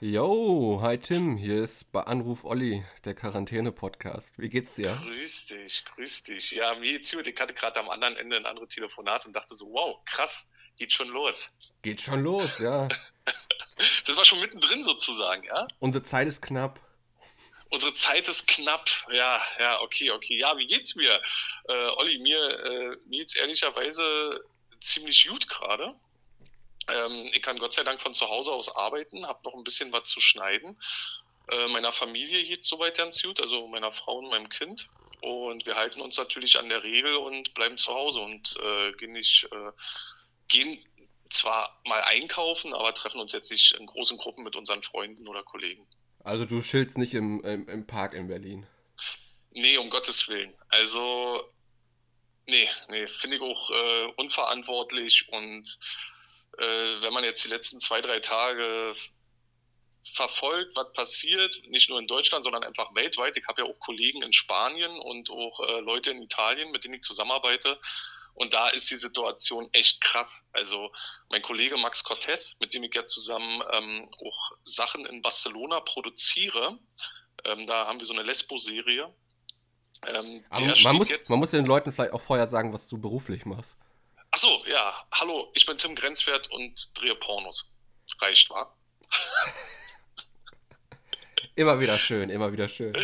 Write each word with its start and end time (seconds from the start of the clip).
Yo, 0.00 0.78
hi 0.80 0.96
Tim, 0.96 1.36
hier 1.36 1.64
ist 1.64 1.90
bei 1.90 2.00
Anruf 2.00 2.44
Olli, 2.44 2.84
der 3.04 3.16
Quarantäne-Podcast. 3.16 4.38
Wie 4.38 4.48
geht's 4.48 4.76
dir? 4.76 4.94
Grüß 5.02 5.46
dich, 5.46 5.84
grüß 5.86 6.22
dich. 6.22 6.52
Ja, 6.52 6.76
mir 6.76 6.92
geht's 6.92 7.10
gut. 7.10 7.26
Ich 7.26 7.40
hatte 7.40 7.52
gerade 7.52 7.80
am 7.80 7.88
anderen 7.88 8.16
Ende 8.16 8.36
ein 8.36 8.46
anderes 8.46 8.68
Telefonat 8.68 9.26
und 9.26 9.34
dachte 9.34 9.56
so, 9.56 9.66
wow, 9.72 9.98
krass, 10.04 10.46
geht 10.76 10.92
schon 10.92 11.08
los. 11.08 11.50
Geht 11.82 12.00
schon 12.00 12.22
los, 12.22 12.60
ja. 12.60 12.86
Sind 14.04 14.16
wir 14.16 14.24
schon 14.24 14.38
mittendrin 14.38 14.84
sozusagen, 14.84 15.42
ja? 15.42 15.66
Unsere 15.80 16.04
Zeit 16.04 16.28
ist 16.28 16.42
knapp. 16.42 16.78
Unsere 17.68 17.92
Zeit 17.94 18.28
ist 18.28 18.46
knapp. 18.46 18.88
Ja, 19.10 19.40
ja, 19.58 19.80
okay, 19.80 20.12
okay. 20.12 20.38
Ja, 20.38 20.56
wie 20.56 20.68
geht's 20.68 20.94
mir? 20.94 21.20
Äh, 21.64 21.88
Olli, 21.96 22.20
mir, 22.20 22.38
äh, 22.38 22.96
mir 23.08 23.18
geht's 23.18 23.34
ehrlicherweise 23.34 24.40
ziemlich 24.80 25.26
gut 25.26 25.48
gerade. 25.48 25.96
Ähm, 26.88 27.30
ich 27.32 27.42
kann 27.42 27.58
Gott 27.58 27.72
sei 27.72 27.84
Dank 27.84 28.00
von 28.00 28.14
zu 28.14 28.28
Hause 28.28 28.52
aus 28.52 28.74
arbeiten, 28.74 29.26
habe 29.26 29.40
noch 29.44 29.54
ein 29.54 29.64
bisschen 29.64 29.92
was 29.92 30.04
zu 30.04 30.20
schneiden. 30.20 30.78
Äh, 31.50 31.68
meiner 31.68 31.92
Familie 31.92 32.44
geht 32.44 32.64
soweit 32.64 32.96
ganz 32.96 33.22
gut, 33.22 33.40
also 33.40 33.66
meiner 33.68 33.92
Frau 33.92 34.18
und 34.18 34.30
meinem 34.30 34.48
Kind. 34.48 34.88
Und 35.20 35.66
wir 35.66 35.76
halten 35.76 36.00
uns 36.00 36.16
natürlich 36.16 36.58
an 36.58 36.68
der 36.68 36.82
Regel 36.84 37.16
und 37.16 37.54
bleiben 37.54 37.76
zu 37.76 37.92
Hause 37.92 38.20
und 38.20 38.56
äh, 38.62 38.92
gehen 38.92 39.12
nicht, 39.12 39.48
äh, 39.50 39.72
gehen 40.46 40.84
zwar 41.30 41.80
mal 41.84 42.02
einkaufen, 42.02 42.72
aber 42.72 42.94
treffen 42.94 43.20
uns 43.20 43.32
jetzt 43.32 43.50
nicht 43.50 43.72
in 43.72 43.86
großen 43.86 44.16
Gruppen 44.16 44.44
mit 44.44 44.56
unseren 44.56 44.82
Freunden 44.82 45.26
oder 45.26 45.42
Kollegen. 45.42 45.86
Also 46.24 46.44
du 46.44 46.62
chillst 46.62 46.98
nicht 46.98 47.14
im, 47.14 47.42
im, 47.42 47.68
im 47.68 47.86
Park 47.86 48.14
in 48.14 48.28
Berlin. 48.28 48.66
Nee, 49.50 49.78
um 49.78 49.90
Gottes 49.90 50.28
Willen. 50.28 50.54
Also, 50.68 51.42
nee, 52.46 52.68
nee, 52.88 53.06
finde 53.06 53.36
ich 53.36 53.42
auch 53.42 53.70
äh, 53.70 54.12
unverantwortlich 54.16 55.28
und 55.30 55.78
äh, 56.58 57.02
wenn 57.02 57.12
man 57.12 57.24
jetzt 57.24 57.44
die 57.44 57.48
letzten 57.48 57.78
zwei, 57.78 58.00
drei 58.00 58.20
Tage 58.20 58.94
verfolgt, 60.12 60.74
was 60.76 60.92
passiert, 60.92 61.60
nicht 61.68 61.88
nur 61.88 61.98
in 61.98 62.06
Deutschland, 62.06 62.44
sondern 62.44 62.64
einfach 62.64 62.94
weltweit. 62.94 63.36
Ich 63.36 63.46
habe 63.46 63.62
ja 63.62 63.68
auch 63.68 63.78
Kollegen 63.78 64.22
in 64.22 64.32
Spanien 64.32 64.90
und 64.90 65.30
auch 65.30 65.60
äh, 65.60 65.80
Leute 65.80 66.10
in 66.10 66.22
Italien, 66.22 66.70
mit 66.70 66.84
denen 66.84 66.94
ich 66.94 67.02
zusammenarbeite. 67.02 67.78
Und 68.34 68.54
da 68.54 68.68
ist 68.68 68.90
die 68.90 68.96
Situation 68.96 69.68
echt 69.72 70.00
krass. 70.00 70.48
Also 70.52 70.92
mein 71.28 71.42
Kollege 71.42 71.76
Max 71.76 72.04
Cortez, 72.04 72.56
mit 72.60 72.72
dem 72.72 72.84
ich 72.84 72.94
ja 72.94 73.04
zusammen 73.04 73.62
ähm, 73.72 74.10
auch 74.24 74.52
Sachen 74.62 75.04
in 75.06 75.22
Barcelona 75.22 75.80
produziere, 75.80 76.78
ähm, 77.44 77.66
da 77.66 77.86
haben 77.86 77.98
wir 77.98 78.06
so 78.06 78.14
eine 78.14 78.22
Lesbo-Serie. 78.22 79.12
Ähm, 80.06 80.44
man, 80.50 80.96
muss, 80.96 81.28
man 81.28 81.38
muss 81.40 81.50
den 81.50 81.66
Leuten 81.66 81.92
vielleicht 81.92 82.12
auch 82.12 82.20
vorher 82.20 82.46
sagen, 82.46 82.72
was 82.72 82.86
du 82.86 82.98
beruflich 82.98 83.44
machst. 83.44 83.76
Achso, 84.30 84.62
ja. 84.66 85.06
Hallo, 85.12 85.50
ich 85.54 85.64
bin 85.64 85.78
Tim 85.78 85.94
Grenzwert 85.94 86.50
und 86.50 86.90
drehe 86.98 87.14
Pornos. 87.14 87.72
Reicht, 88.20 88.50
wa? 88.50 88.74
immer 91.54 91.80
wieder 91.80 91.98
schön, 91.98 92.28
immer 92.28 92.52
wieder 92.52 92.68
schön. 92.68 92.94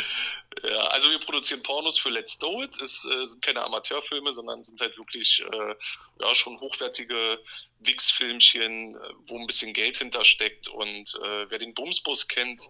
Ja, 0.63 0.87
also 0.89 1.11
wir 1.11 1.19
produzieren 1.19 1.63
Pornos 1.63 1.99
für 1.99 2.11
Let's 2.11 2.39
Do 2.39 2.63
It. 2.63 2.81
Es 2.81 3.05
äh, 3.05 3.25
sind 3.25 3.43
keine 3.43 3.65
Amateurfilme, 3.65 4.33
sondern 4.33 4.63
sind 4.63 4.81
halt 4.81 4.97
wirklich 4.99 5.41
äh, 5.41 5.75
ja, 6.21 6.35
schon 6.35 6.61
hochwertige 6.61 7.41
Wix-Filmchen, 7.81 8.95
äh, 8.95 9.11
wo 9.25 9.39
ein 9.39 9.47
bisschen 9.47 9.73
Geld 9.73 9.97
hintersteckt. 9.97 10.69
Und 10.69 11.15
äh, 11.23 11.51
wer 11.51 11.59
den 11.59 11.75
Bumsbus 11.75 12.29
kennt 12.29 12.69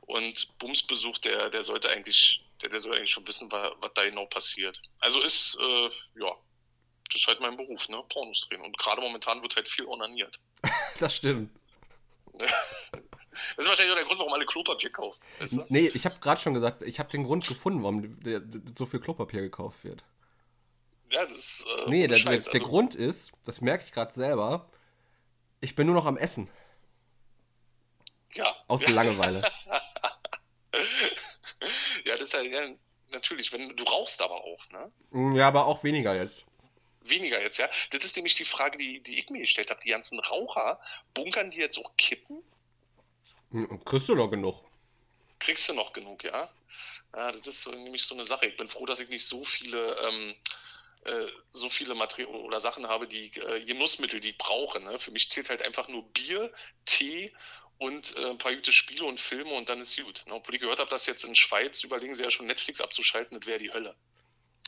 und 0.00 0.58
Bums 0.58 0.82
besucht, 0.82 1.24
der, 1.24 1.50
der 1.50 1.62
sollte 1.62 1.90
eigentlich, 1.90 2.42
der, 2.62 2.68
der 2.68 2.80
soll 2.80 2.94
eigentlich 2.94 3.10
schon 3.10 3.26
wissen, 3.26 3.50
was, 3.50 3.72
was 3.80 3.90
da 3.94 4.04
genau 4.04 4.26
passiert. 4.26 4.80
Also 5.00 5.20
ist, 5.20 5.58
äh, 5.60 5.90
ja, 6.20 6.32
das 7.12 7.20
ist 7.20 7.26
halt 7.28 7.40
mein 7.40 7.56
Beruf, 7.56 7.88
ne? 7.88 8.02
Pornos 8.08 8.46
drehen. 8.48 8.62
Und 8.62 8.76
gerade 8.78 9.00
momentan 9.00 9.42
wird 9.42 9.56
halt 9.56 9.68
viel 9.68 9.86
onaniert. 9.86 10.38
das 11.00 11.16
stimmt. 11.16 11.50
Das 12.38 12.50
ist 13.58 13.68
wahrscheinlich 13.68 13.92
auch 13.92 13.98
der 13.98 14.06
Grund, 14.06 14.18
warum 14.18 14.32
alle 14.32 14.46
Klopapier 14.46 14.90
kaufen. 14.90 15.20
Weißt 15.38 15.56
du? 15.56 15.66
Nee, 15.68 15.90
ich 15.94 16.04
habe 16.04 16.18
gerade 16.20 16.40
schon 16.40 16.54
gesagt, 16.54 16.82
ich 16.82 16.98
habe 16.98 17.10
den 17.10 17.24
Grund 17.24 17.46
gefunden, 17.46 17.82
warum 17.82 18.74
so 18.74 18.86
viel 18.86 19.00
Klopapier 19.00 19.42
gekauft 19.42 19.84
wird. 19.84 20.04
Ja, 21.10 21.24
das 21.24 21.36
ist. 21.36 21.66
Äh, 21.66 21.90
nee, 21.90 22.06
der, 22.08 22.18
der, 22.18 22.24
der 22.24 22.34
also, 22.34 22.50
Grund 22.58 22.94
ist, 22.94 23.32
das 23.44 23.60
merke 23.60 23.84
ich 23.84 23.92
gerade 23.92 24.12
selber, 24.12 24.68
ich 25.60 25.74
bin 25.76 25.86
nur 25.86 25.94
noch 25.94 26.06
am 26.06 26.16
Essen. 26.16 26.50
Ja. 28.34 28.54
Aus 28.66 28.86
Langeweile. 28.88 29.42
ja, 32.04 32.12
das 32.12 32.20
ist 32.20 32.32
ja, 32.32 32.40
ja, 32.40 32.60
natürlich, 33.12 33.52
wenn 33.52 33.74
du 33.76 33.84
rauchst 33.84 34.20
aber 34.20 34.42
auch, 34.42 34.68
ne? 34.70 35.36
Ja, 35.36 35.48
aber 35.48 35.66
auch 35.66 35.84
weniger 35.84 36.14
jetzt 36.14 36.44
weniger 37.08 37.40
jetzt, 37.40 37.58
ja. 37.58 37.68
Das 37.90 38.04
ist 38.04 38.16
nämlich 38.16 38.34
die 38.34 38.44
Frage, 38.44 38.78
die, 38.78 39.00
die 39.02 39.18
ich 39.18 39.30
mir 39.30 39.40
gestellt 39.40 39.70
habe. 39.70 39.80
Die 39.82 39.90
ganzen 39.90 40.18
Raucher, 40.20 40.80
bunkern 41.14 41.50
die 41.50 41.58
jetzt 41.58 41.78
auch 41.78 41.96
Kippen? 41.96 42.42
Hm, 43.50 43.84
kriegst 43.84 44.08
du 44.08 44.14
noch 44.14 44.30
genug. 44.30 44.64
Kriegst 45.38 45.68
du 45.68 45.74
noch 45.74 45.92
genug, 45.92 46.24
ja? 46.24 46.50
Ja, 47.14 47.32
das 47.32 47.46
ist 47.46 47.62
so, 47.62 47.70
nämlich 47.70 48.04
so 48.04 48.14
eine 48.14 48.24
Sache. 48.24 48.46
Ich 48.46 48.56
bin 48.56 48.68
froh, 48.68 48.86
dass 48.86 49.00
ich 49.00 49.08
nicht 49.08 49.26
so 49.26 49.44
viele, 49.44 49.96
ähm, 50.06 50.34
äh, 51.04 51.26
so 51.50 51.68
viele 51.68 51.94
Materialien 51.94 52.42
oder 52.42 52.60
Sachen 52.60 52.88
habe, 52.88 53.06
die 53.06 53.26
äh, 53.26 53.64
Genussmittel, 53.64 54.20
die 54.20 54.30
ich 54.30 54.38
brauche. 54.38 54.80
Ne? 54.80 54.98
Für 54.98 55.10
mich 55.10 55.28
zählt 55.30 55.48
halt 55.48 55.62
einfach 55.62 55.88
nur 55.88 56.02
Bier, 56.12 56.52
Tee 56.84 57.32
und 57.78 58.16
äh, 58.16 58.30
ein 58.30 58.38
paar 58.38 58.54
gute 58.54 58.72
Spiele 58.72 59.04
und 59.04 59.20
Filme 59.20 59.52
und 59.52 59.68
dann 59.68 59.80
ist 59.80 59.96
gut. 60.02 60.24
Ne? 60.26 60.34
Obwohl 60.34 60.54
ich 60.54 60.60
gehört 60.60 60.78
habe, 60.78 60.90
dass 60.90 61.06
jetzt 61.06 61.24
in 61.24 61.34
Schweiz 61.34 61.82
überlegen 61.82 62.14
sie 62.14 62.22
ja 62.22 62.30
schon 62.30 62.46
Netflix 62.46 62.80
abzuschalten, 62.80 63.38
das 63.38 63.46
wäre 63.46 63.58
die 63.58 63.72
Hölle. 63.72 63.94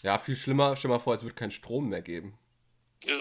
Ja, 0.03 0.19
viel 0.19 0.36
schlimmer. 0.36 0.76
Stell 0.76 0.91
mal 0.91 0.98
vor, 0.98 1.14
es 1.14 1.25
wird 1.25 1.36
keinen 1.36 1.50
Strom 1.50 1.88
mehr 1.88 2.03
geben. 2.03 2.38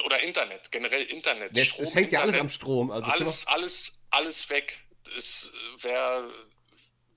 Oder 0.06 0.22
Internet, 0.24 0.72
generell 0.72 1.04
Internet. 1.04 1.56
Ja, 1.56 1.64
Strom, 1.64 1.86
es 1.86 1.96
hängt 1.96 2.12
ja 2.12 2.22
alles 2.22 2.40
am 2.40 2.50
Strom. 2.50 2.92
Also 2.92 3.12
alles, 3.12 3.46
alles, 3.48 3.92
alles 4.10 4.50
weg. 4.50 4.86
Das 5.16 5.52
wäre 5.80 6.32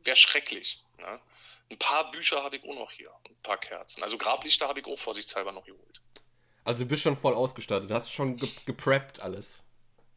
wär 0.04 0.16
schrecklich. 0.16 0.82
Ne? 0.98 1.20
Ein 1.70 1.78
paar 1.78 2.10
Bücher 2.10 2.42
habe 2.42 2.56
ich 2.56 2.64
auch 2.64 2.74
noch 2.74 2.90
hier. 2.90 3.10
Ein 3.28 3.36
paar 3.42 3.58
Kerzen. 3.58 4.02
Also 4.02 4.18
Grablichter 4.18 4.68
habe 4.68 4.80
ich 4.80 4.86
auch 4.86 4.98
vorsichtshalber 4.98 5.52
noch 5.52 5.64
geholt. 5.64 6.02
Also 6.64 6.84
du 6.84 6.88
bist 6.88 7.02
schon 7.02 7.16
voll 7.16 7.34
ausgestattet. 7.34 7.90
Du 7.90 7.94
hast 7.94 8.12
schon 8.12 8.36
ge 8.36 8.48
gepreppt 8.66 9.20
alles. 9.20 9.60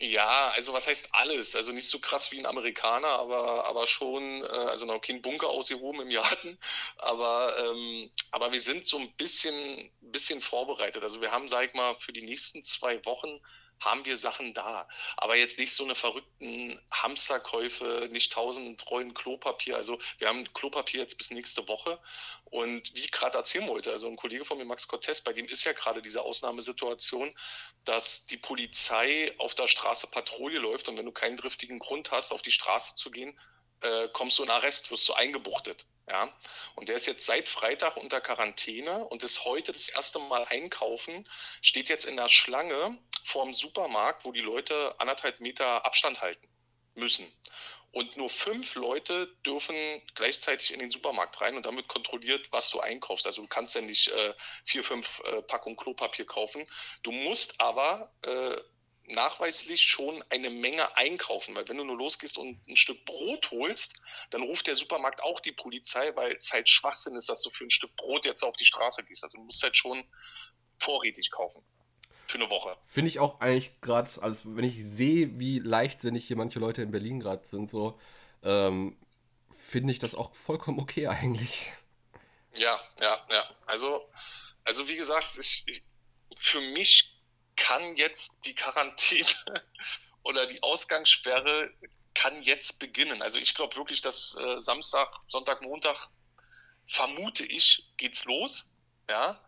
Ja, 0.06 0.50
also 0.50 0.74
was 0.74 0.88
heißt 0.88 1.08
alles? 1.14 1.56
Also 1.56 1.72
nicht 1.72 1.88
so 1.88 1.98
krass 1.98 2.30
wie 2.34 2.38
ein 2.38 2.46
Amerikaner, 2.46 3.08
aber, 3.08 3.66
aber 3.66 3.88
schon, 3.88 4.44
äh, 4.44 4.48
also 4.48 4.86
noch 4.86 5.00
kein 5.00 5.22
Bunker 5.22 5.48
ausgehoben 5.48 6.02
im 6.02 6.10
Garten, 6.14 6.58
aber, 6.98 7.56
ähm, 7.58 8.12
aber 8.32 8.52
wir 8.52 8.60
sind 8.60 8.84
so 8.84 8.98
ein 8.98 9.14
bisschen, 9.14 9.90
bisschen 10.02 10.42
vorbereitet. 10.42 11.04
Also 11.04 11.22
wir 11.22 11.32
haben, 11.32 11.48
sag 11.48 11.68
ich 11.70 11.74
mal, 11.74 11.96
für 11.96 12.12
die 12.12 12.22
nächsten 12.22 12.64
zwei 12.64 13.04
Wochen 13.06 13.40
haben 13.86 14.06
wir 14.06 14.18
Sachen 14.18 14.54
da. 14.54 14.88
Aber 15.18 15.36
jetzt 15.36 15.60
nicht 15.60 15.74
so 15.74 15.84
eine 15.84 15.96
verrückten 15.96 16.80
Hamsterkäufe, 16.92 18.10
nicht 18.12 18.32
tausend 18.34 18.90
Rollen 18.90 19.14
Klopapier. 19.14 19.76
Also 19.76 19.98
wir 20.18 20.28
haben 20.28 20.52
Klopapier 20.54 21.02
jetzt 21.02 21.18
bis 21.18 21.32
nächste 21.32 21.68
Woche. 21.68 22.00
Und 22.46 22.96
wie 22.96 23.00
ich 23.00 23.12
gerade 23.12 23.38
erzählen 23.38 23.68
wollte, 23.68 23.92
also 23.92 24.08
ein 24.08 24.16
Kollege 24.16 24.46
von 24.46 24.58
mir, 24.58 24.66
Max 24.66 24.88
Cortez, 24.88 25.22
bei 25.22 25.34
dem 25.34 25.48
ist 25.48 25.64
ja 25.64 25.74
gerade 25.74 26.02
diese 26.02 26.22
Ausnahmesituation, 26.22 27.34
dass 27.86 28.26
die 28.26 28.38
Polizei 28.38 29.34
auf 29.40 29.56
der 29.56 29.68
Straße 29.68 30.08
Patrouille 30.08 30.60
läuft 30.60 30.88
und 30.90 30.98
wenn 30.98 31.06
du 31.06 31.12
keinen 31.12 31.38
driftigen 31.38 31.80
Grund 31.80 32.12
hast, 32.12 32.32
auf 32.32 32.42
die 32.42 32.52
Straße 32.52 32.96
zu 32.96 33.12
gehen, 33.12 33.38
äh, 33.84 34.10
kommst 34.14 34.40
du 34.40 34.44
in 34.44 34.50
Arrest, 34.50 34.92
wirst 34.92 35.08
du 35.08 35.14
eingebuchtet. 35.14 35.86
Ja, 36.10 36.34
und 36.76 36.90
der 36.90 36.98
ist 36.98 37.06
jetzt 37.06 37.26
seit 37.26 37.48
Freitag 37.48 37.96
unter 37.96 38.20
Quarantäne 38.20 39.06
und 39.06 39.24
ist 39.24 39.46
heute 39.46 39.72
das 39.72 39.88
erste 39.88 40.20
Mal 40.20 40.44
einkaufen, 40.44 41.24
steht 41.62 41.88
jetzt 41.88 42.04
in 42.04 42.18
der 42.18 42.28
Schlange 42.28 42.98
vorm 43.24 43.54
Supermarkt, 43.54 44.26
wo 44.26 44.34
die 44.34 44.42
Leute 44.42 44.96
anderthalb 45.00 45.40
Meter 45.40 45.86
Abstand 45.86 46.22
halten 46.22 46.46
müssen. 46.96 47.32
Und 47.94 48.18
nur 48.18 48.30
fünf 48.30 48.74
Leute 48.74 49.28
dürfen 49.46 49.76
gleichzeitig 50.16 50.74
in 50.74 50.80
den 50.80 50.90
Supermarkt 50.90 51.40
rein 51.42 51.56
und 51.56 51.68
dann 51.68 51.78
wird 51.78 51.88
kontrolliert, 51.88 52.52
was 52.52 52.72
du 52.72 52.80
einkaufst. 52.80 53.28
Also 53.28 53.44
du 53.44 53.48
kannst 53.48 53.76
ja 53.76 53.82
nicht 53.82 54.08
äh, 54.08 54.34
vier, 54.66 54.84
fünf 54.84 55.22
äh, 55.26 55.44
Packungen 55.44 55.78
Klopapier 55.78 56.26
kaufen. 56.26 56.68
Du 57.04 57.12
musst 57.12 57.62
aber 57.62 58.12
äh, 58.24 58.56
nachweislich 59.08 59.82
schon 59.82 60.24
eine 60.30 60.50
Menge 60.50 60.96
einkaufen, 60.98 61.56
weil 61.56 61.68
wenn 61.68 61.78
du 61.78 61.84
nur 61.84 61.98
losgehst 61.98 62.38
und 62.38 62.60
ein 62.68 62.76
Stück 62.76 63.04
Brot 63.06 63.52
holst, 63.52 63.94
dann 64.30 64.44
ruft 64.44 64.68
der 64.68 64.76
Supermarkt 64.76 65.22
auch 65.24 65.40
die 65.40 65.52
Polizei, 65.52 66.16
weil 66.16 66.34
es 66.34 66.52
halt 66.52 66.70
Schwachsinn 66.70 67.16
ist, 67.16 67.30
dass 67.30 67.42
du 67.42 67.50
für 67.50 67.66
ein 67.66 67.72
Stück 67.72 67.96
Brot 67.96 68.26
jetzt 68.26 68.44
auf 68.44 68.56
die 68.56 68.66
Straße 68.66 69.04
gehst. 69.04 69.24
Also 69.24 69.38
du 69.38 69.44
musst 69.44 69.62
halt 69.64 69.78
schon 69.78 70.04
vorrätig 70.80 71.32
kaufen. 71.32 71.64
Für 72.28 72.38
eine 72.38 72.50
Woche. 72.50 72.78
Finde 72.86 73.10
ich 73.10 73.20
auch 73.20 73.42
eigentlich 73.42 73.80
gerade, 73.82 74.10
als 74.22 74.46
wenn 74.46 74.64
ich 74.64 74.84
sehe, 74.84 75.38
wie 75.38 75.60
leichtsinnig 75.60 76.26
hier 76.26 76.38
manche 76.38 76.60
Leute 76.60 76.82
in 76.82 76.92
Berlin 76.92 77.20
gerade 77.20 77.46
sind, 77.46 77.70
so, 77.70 78.00
ähm, 78.44 78.98
finde 79.56 79.92
ich 79.92 80.00
das 80.00 80.16
auch 80.16 80.34
vollkommen 80.34 80.80
okay 80.80 81.08
eigentlich. 81.08 81.72
Ja, 82.56 82.80
ja, 83.02 83.26
ja. 83.30 83.50
Also, 83.66 84.08
also 84.64 84.88
wie 84.88 84.96
gesagt, 84.96 85.38
ich, 85.38 85.64
ich, 85.68 85.84
für 86.38 86.62
mich 86.62 87.13
kann 87.64 87.96
jetzt 87.96 88.46
die 88.46 88.56
Quarantäne 88.56 89.64
oder 90.24 90.46
die 90.46 90.62
Ausgangssperre 90.62 91.74
kann 92.14 92.44
jetzt 92.44 92.78
beginnen. 92.78 93.22
Also 93.22 93.40
ich 93.40 93.56
glaube 93.56 93.78
wirklich, 93.78 94.02
dass 94.02 94.36
äh, 94.38 94.60
Samstag, 94.60 95.08
Sonntag, 95.28 95.62
Montag 95.62 96.10
vermute 96.86 97.46
ich, 97.46 97.90
geht's 97.96 98.26
los. 98.26 98.68
Ja. 99.10 99.40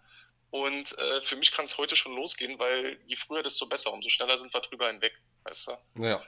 Und 0.50 0.98
äh, 0.98 1.22
für 1.22 1.36
mich 1.36 1.52
kann 1.52 1.66
es 1.66 1.78
heute 1.78 1.98
schon 1.98 2.16
losgehen, 2.16 2.58
weil 2.58 3.02
je 3.06 3.18
früher, 3.18 3.44
desto 3.44 3.66
besser. 3.66 3.92
Umso 3.92 4.08
schneller 4.08 4.38
sind 4.38 4.54
wir 4.54 4.62
drüber 4.62 4.88
hinweg. 4.88 5.22
Weißt 5.44 5.68
du? 5.68 6.02
Ja. 6.02 6.24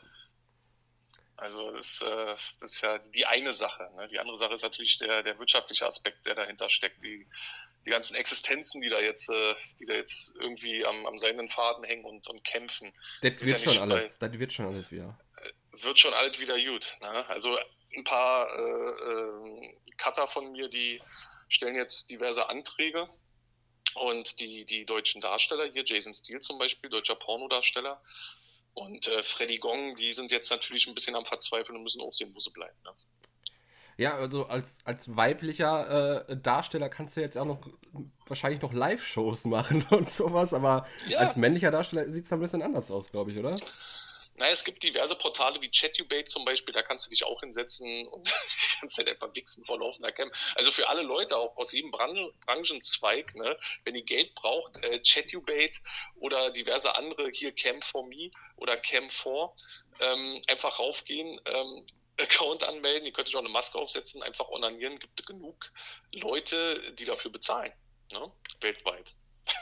Also 1.38 1.72
das, 1.72 2.02
äh, 2.02 2.36
das 2.60 2.74
ist 2.74 2.82
ja 2.82 2.98
die 2.98 3.26
eine 3.26 3.54
Sache. 3.54 3.90
Ne? 3.96 4.10
Die 4.10 4.20
andere 4.20 4.36
Sache 4.36 4.54
ist 4.54 4.64
natürlich 4.64 4.98
der, 4.98 5.24
der 5.24 5.40
wirtschaftliche 5.40 5.86
Aspekt, 5.86 6.26
der 6.26 6.36
dahinter 6.36 6.70
steckt. 6.70 7.02
Die, 7.02 7.30
die 7.88 7.92
ganzen 7.92 8.16
Existenzen, 8.16 8.82
die 8.82 8.90
da 8.90 9.00
jetzt, 9.00 9.30
äh, 9.30 9.56
die 9.80 9.86
da 9.86 9.94
jetzt 9.94 10.36
irgendwie 10.36 10.86
am, 10.86 11.06
am 11.06 11.18
seidenen 11.18 11.48
Faden 11.48 11.86
hängen 11.86 12.04
und, 12.04 12.28
und 12.28 12.44
kämpfen. 12.44 12.94
Das 13.22 13.32
wird, 13.40 13.66
ja 13.66 13.74
schon 13.74 13.92
alles, 13.92 14.18
das 14.20 14.34
wird 14.34 14.54
schon 14.54 14.66
alles 14.68 14.92
wieder. 14.92 15.18
Äh, 15.38 15.84
wird 15.84 15.98
schon 15.98 16.14
alles 16.14 16.40
wieder 16.40 16.62
gut. 16.62 16.98
Ne? 17.02 17.28
Also 17.30 17.58
ein 17.96 18.04
paar 18.04 18.50
äh, 18.50 18.62
äh, 18.62 19.76
Cutter 19.98 20.28
von 20.28 20.52
mir, 20.52 20.68
die 20.68 21.02
stellen 21.48 21.76
jetzt 21.76 22.12
diverse 22.12 22.50
Anträge 22.50 23.08
und 23.96 24.42
die, 24.42 24.66
die 24.66 24.86
deutschen 24.86 25.22
Darsteller, 25.22 25.72
hier 25.72 25.86
Jason 25.86 26.14
Steele 26.14 26.42
zum 26.42 26.60
Beispiel, 26.60 26.90
deutscher 26.90 27.16
Pornodarsteller, 27.16 28.02
und 28.74 29.08
äh, 29.08 29.24
Freddy 29.24 29.56
Gong, 29.58 29.96
die 29.96 30.14
sind 30.14 30.30
jetzt 30.30 30.52
natürlich 30.52 30.86
ein 30.86 30.94
bisschen 30.94 31.16
am 31.16 31.26
Verzweifeln 31.26 31.76
und 31.78 31.84
müssen 31.84 32.00
auch 32.00 32.14
sehen, 32.14 32.32
wo 32.36 32.40
sie 32.40 32.52
bleiben. 32.52 32.78
Ne? 32.84 32.92
Ja, 33.98 34.16
also 34.16 34.46
als, 34.46 34.78
als 34.86 35.16
weiblicher 35.16 36.28
äh, 36.30 36.38
Darsteller 36.38 36.88
kannst 36.88 37.18
du 37.18 37.22
jetzt 37.22 37.38
auch 37.38 37.46
noch 37.46 37.60
wahrscheinlich 38.28 38.62
noch 38.62 38.72
Live-Shows 38.72 39.46
machen 39.46 39.86
und 39.92 40.10
sowas, 40.10 40.54
aber 40.54 40.88
ja. 41.08 41.20
als 41.20 41.36
männlicher 41.36 41.72
Darsteller 41.72 42.06
sieht 42.06 42.26
es 42.26 42.32
ein 42.32 42.40
bisschen 42.40 42.62
anders 42.62 42.92
aus, 42.92 43.10
glaube 43.10 43.32
ich, 43.32 43.38
oder? 43.38 43.58
Naja, 44.36 44.52
es 44.54 44.64
gibt 44.64 44.84
diverse 44.84 45.16
Portale 45.16 45.60
wie 45.62 45.72
Chatubate 45.72 46.26
zum 46.26 46.46
Beispiel, 46.46 46.72
da 46.72 46.84
kannst 46.84 47.08
du 47.08 47.10
dich 47.10 47.26
auch 47.26 47.40
hinsetzen 47.40 48.08
und 48.10 48.32
kannst 48.80 49.00
halt 49.00 49.10
einfach 49.10 49.34
wichsen 49.34 49.66
vor 49.66 49.80
laufender 49.80 50.12
Cam. 50.12 50.32
Also 50.54 50.70
für 50.70 50.88
alle 50.88 51.02
Leute, 51.02 51.36
auch 51.36 51.58
aus 51.58 51.72
jedem 51.72 51.90
Branchen, 51.90 52.32
Branchenzweig, 52.46 53.34
ne, 53.34 53.58
wenn 53.84 53.96
ihr 53.96 54.04
Geld 54.04 54.36
braucht, 54.36 54.84
äh, 54.84 55.02
Chatubate 55.02 55.80
oder 56.18 56.52
diverse 56.52 56.96
andere, 56.96 57.30
hier 57.32 57.52
Cam 57.52 57.82
4 57.82 58.04
Me 58.04 58.30
oder 58.58 58.78
Cam 58.78 59.10
4, 59.10 59.52
ähm, 60.02 60.40
einfach 60.48 60.78
raufgehen, 60.78 61.42
ähm, 61.46 61.86
Account 62.20 62.64
anmelden, 62.64 63.06
ihr 63.06 63.14
könnt 63.14 63.28
euch 63.28 63.36
auch 63.36 63.42
eine 63.42 63.50
Maske 63.50 63.78
aufsetzen, 63.78 64.24
einfach 64.24 64.48
onanieren, 64.50 65.00
gibt 65.00 65.26
genug 65.26 65.72
Leute, 66.12 66.94
die 66.94 67.06
dafür 67.06 67.32
bezahlen, 67.32 67.72
ne, 68.12 68.32
weltweit. 68.62 69.14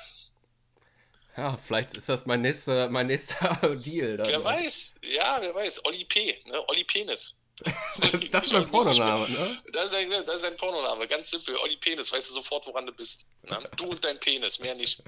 Ja, 1.38 1.57
vielleicht 1.57 1.96
ist 1.96 2.07
das 2.07 2.25
mein 2.25 2.42
nächster, 2.42 2.88
mein 2.90 3.07
nächster 3.07 3.75
Deal. 3.75 4.16
Dann, 4.16 4.28
wer 4.28 4.42
weiß, 4.42 4.94
ja, 5.02 5.38
wer 5.42 5.54
weiß. 5.54 5.84
Olli 5.84 6.06
P, 6.06 6.42
ne? 6.46 6.63
Olli 6.69 6.86
Penis. 6.86 7.36
das 8.31 8.46
ist 8.46 8.54
mein 8.54 8.66
Pornoname, 8.66 9.30
ne? 9.30 9.62
Das 9.72 9.86
ist, 9.86 9.96
ein, 9.96 10.10
das 10.10 10.36
ist 10.36 10.44
ein 10.46 10.57
Pornoname, 10.57 11.07
ganz 11.07 11.30
simpel. 11.30 11.56
Olli 11.57 11.78
Penis, 11.78 12.12
weißt 12.12 12.30
du 12.30 12.34
sofort, 12.36 12.68
woran 12.68 12.86
du 12.86 12.92
bist. 12.92 13.25
Ne? 13.44 13.57
Du 13.78 13.86
und 13.88 14.04
dein 14.04 14.19
Penis, 14.19 14.60
mehr 14.60 14.75
nicht. 14.75 15.02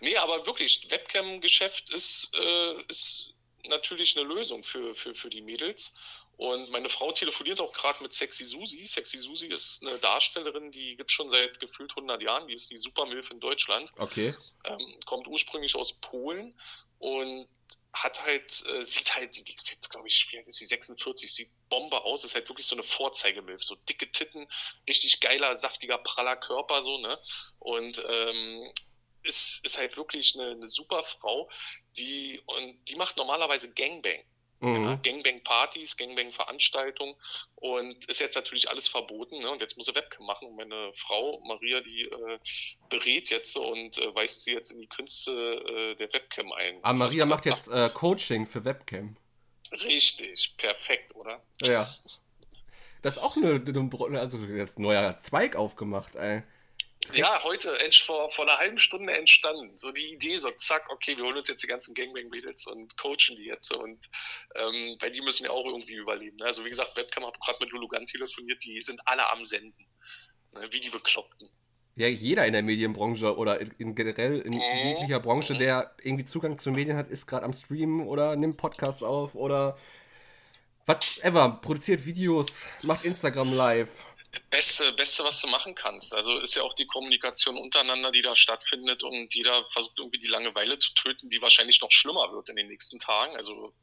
Nee, 0.00 0.16
aber 0.16 0.46
wirklich, 0.46 0.90
Webcam-Geschäft 0.90 1.90
ist, 1.90 2.30
äh, 2.34 2.82
ist 2.88 3.34
natürlich 3.68 4.16
eine 4.16 4.26
Lösung 4.26 4.62
für, 4.62 4.94
für, 4.94 5.14
für 5.14 5.30
die 5.30 5.40
Mädels. 5.40 5.94
Und 6.36 6.70
meine 6.70 6.88
Frau 6.90 7.12
telefoniert 7.12 7.60
auch 7.60 7.72
gerade 7.72 8.02
mit 8.02 8.12
Sexy 8.12 8.44
Susi. 8.44 8.84
Sexy 8.84 9.16
Susi 9.16 9.46
ist 9.46 9.82
eine 9.82 9.98
Darstellerin, 9.98 10.70
die 10.70 10.96
gibt 10.96 11.10
schon 11.10 11.30
seit 11.30 11.58
gefühlt 11.60 11.92
100 11.92 12.20
Jahren. 12.22 12.46
Die 12.46 12.54
ist 12.54 12.70
die 12.70 12.76
Supermilf 12.76 13.30
in 13.30 13.40
Deutschland. 13.40 13.90
Okay. 13.96 14.34
Ähm, 14.64 15.00
kommt 15.06 15.26
ursprünglich 15.28 15.74
aus 15.74 15.94
Polen 15.94 16.54
und 16.98 17.48
hat 17.92 18.22
halt, 18.24 18.64
äh, 18.66 18.82
sieht 18.82 19.14
halt, 19.14 19.34
die 19.34 19.54
ist 19.54 19.70
jetzt, 19.70 19.88
glaube 19.88 20.08
ich, 20.08 20.26
wie 20.30 20.36
alt 20.36 20.46
ist 20.46 20.56
sie, 20.56 20.66
46, 20.66 21.32
sieht 21.32 21.50
Bombe 21.70 22.04
aus, 22.04 22.24
ist 22.24 22.34
halt 22.34 22.48
wirklich 22.48 22.66
so 22.66 22.76
eine 22.76 22.82
Vorzeigemilf, 22.82 23.64
so 23.64 23.74
dicke 23.88 24.10
Titten, 24.12 24.46
richtig 24.86 25.20
geiler, 25.20 25.56
saftiger, 25.56 25.98
praller 25.98 26.36
Körper, 26.36 26.82
so, 26.82 26.98
ne? 26.98 27.18
Und 27.58 28.02
ähm, 28.08 28.72
ist, 29.22 29.60
ist 29.64 29.78
halt 29.78 29.96
wirklich 29.96 30.34
eine, 30.34 30.52
eine 30.52 30.66
super 30.66 31.02
Frau, 31.02 31.50
die, 31.96 32.40
und 32.46 32.84
die 32.88 32.96
macht 32.96 33.16
normalerweise 33.16 33.72
Gangbang. 33.72 34.22
Mhm. 34.60 34.84
Ja, 34.84 34.94
Gangbang-Partys, 34.96 35.96
Gangbang-Veranstaltungen 35.96 37.14
und 37.56 38.04
ist 38.06 38.20
jetzt 38.20 38.36
natürlich 38.36 38.70
alles 38.70 38.88
verboten. 38.88 39.38
Ne? 39.40 39.50
Und 39.50 39.60
jetzt 39.60 39.76
muss 39.76 39.88
er 39.88 39.94
Webcam 39.94 40.26
machen. 40.26 40.48
Und 40.48 40.56
meine 40.56 40.92
Frau 40.94 41.42
Maria, 41.46 41.80
die 41.80 42.02
äh, 42.02 42.38
berät 42.88 43.30
jetzt 43.30 43.56
und 43.56 43.98
äh, 43.98 44.14
weist 44.14 44.42
sie 44.42 44.52
jetzt 44.52 44.70
in 44.70 44.80
die 44.80 44.88
Künste 44.88 45.32
äh, 45.32 45.94
der 45.96 46.12
Webcam 46.12 46.52
ein. 46.52 46.78
Ah, 46.82 46.92
Maria 46.92 47.26
macht 47.26 47.44
jetzt 47.44 47.68
äh, 47.68 47.88
Coaching 47.92 48.46
für 48.46 48.64
Webcam. 48.64 49.16
Richtig, 49.72 50.54
perfekt, 50.56 51.14
oder? 51.16 51.42
Ja. 51.62 51.88
Das 53.02 53.16
ist 53.16 53.22
auch 53.22 53.36
eine, 53.36 53.62
also 54.18 54.38
jetzt 54.38 54.78
ein 54.78 54.82
neuer 54.82 55.18
Zweig 55.18 55.54
aufgemacht, 55.54 56.16
ey. 56.16 56.42
Ja, 57.14 57.42
heute 57.44 57.76
vor, 58.04 58.30
vor 58.30 58.48
einer 58.48 58.58
halben 58.58 58.78
Stunde 58.78 59.16
entstanden. 59.16 59.76
So 59.76 59.92
die 59.92 60.14
Idee, 60.14 60.36
so 60.36 60.50
zack, 60.50 60.90
okay, 60.90 61.16
wir 61.16 61.24
holen 61.24 61.36
uns 61.36 61.48
jetzt 61.48 61.62
die 61.62 61.66
ganzen 61.66 61.94
Gangbang-Mädels 61.94 62.66
und 62.66 62.96
coachen 62.98 63.36
die 63.36 63.44
jetzt. 63.44 63.74
Und 63.74 64.06
ähm, 64.54 64.96
bei 65.00 65.10
die 65.10 65.20
müssen 65.20 65.44
ja 65.44 65.50
auch 65.50 65.64
irgendwie 65.66 65.94
überleben. 65.94 66.36
Ne? 66.36 66.46
Also 66.46 66.64
wie 66.64 66.70
gesagt, 66.70 66.96
Webcam 66.96 67.24
hat 67.24 67.40
gerade 67.40 67.58
mit 67.60 67.70
Lulugan 67.70 68.06
telefoniert, 68.06 68.62
die 68.64 68.80
sind 68.82 69.00
alle 69.06 69.30
am 69.30 69.44
Senden. 69.44 69.86
Ne? 70.52 70.68
Wie 70.70 70.80
die 70.80 70.90
Bekloppten. 70.90 71.48
Ja, 71.98 72.08
jeder 72.08 72.44
in 72.46 72.52
der 72.52 72.62
Medienbranche 72.62 73.36
oder 73.36 73.58
in, 73.58 73.70
in 73.78 73.94
generell 73.94 74.40
in 74.40 74.52
mhm. 74.52 74.60
jeglicher 74.84 75.20
Branche, 75.20 75.54
mhm. 75.54 75.58
der 75.58 75.94
irgendwie 76.02 76.26
Zugang 76.26 76.58
zu 76.58 76.70
Medien 76.70 76.96
hat, 76.96 77.08
ist 77.08 77.26
gerade 77.26 77.44
am 77.44 77.54
Streamen 77.54 78.06
oder 78.06 78.36
nimmt 78.36 78.58
Podcasts 78.58 79.02
auf 79.02 79.34
oder 79.34 79.78
whatever, 80.84 81.58
produziert 81.62 82.04
Videos, 82.04 82.66
macht 82.82 83.04
Instagram 83.04 83.52
live. 83.52 84.04
Beste, 84.50 84.92
Beste, 84.92 85.24
was 85.24 85.40
du 85.40 85.48
machen 85.48 85.74
kannst. 85.74 86.14
Also 86.14 86.38
ist 86.38 86.54
ja 86.54 86.62
auch 86.62 86.74
die 86.74 86.86
Kommunikation 86.86 87.56
untereinander, 87.56 88.10
die 88.10 88.22
da 88.22 88.36
stattfindet 88.36 89.02
und 89.02 89.34
jeder 89.34 89.64
versucht 89.66 89.98
irgendwie 89.98 90.18
die 90.18 90.28
Langeweile 90.28 90.78
zu 90.78 90.94
töten, 90.94 91.28
die 91.30 91.42
wahrscheinlich 91.42 91.80
noch 91.80 91.90
schlimmer 91.90 92.32
wird 92.32 92.48
in 92.48 92.56
den 92.56 92.68
nächsten 92.68 92.98
Tagen. 92.98 93.36
Also 93.36 93.74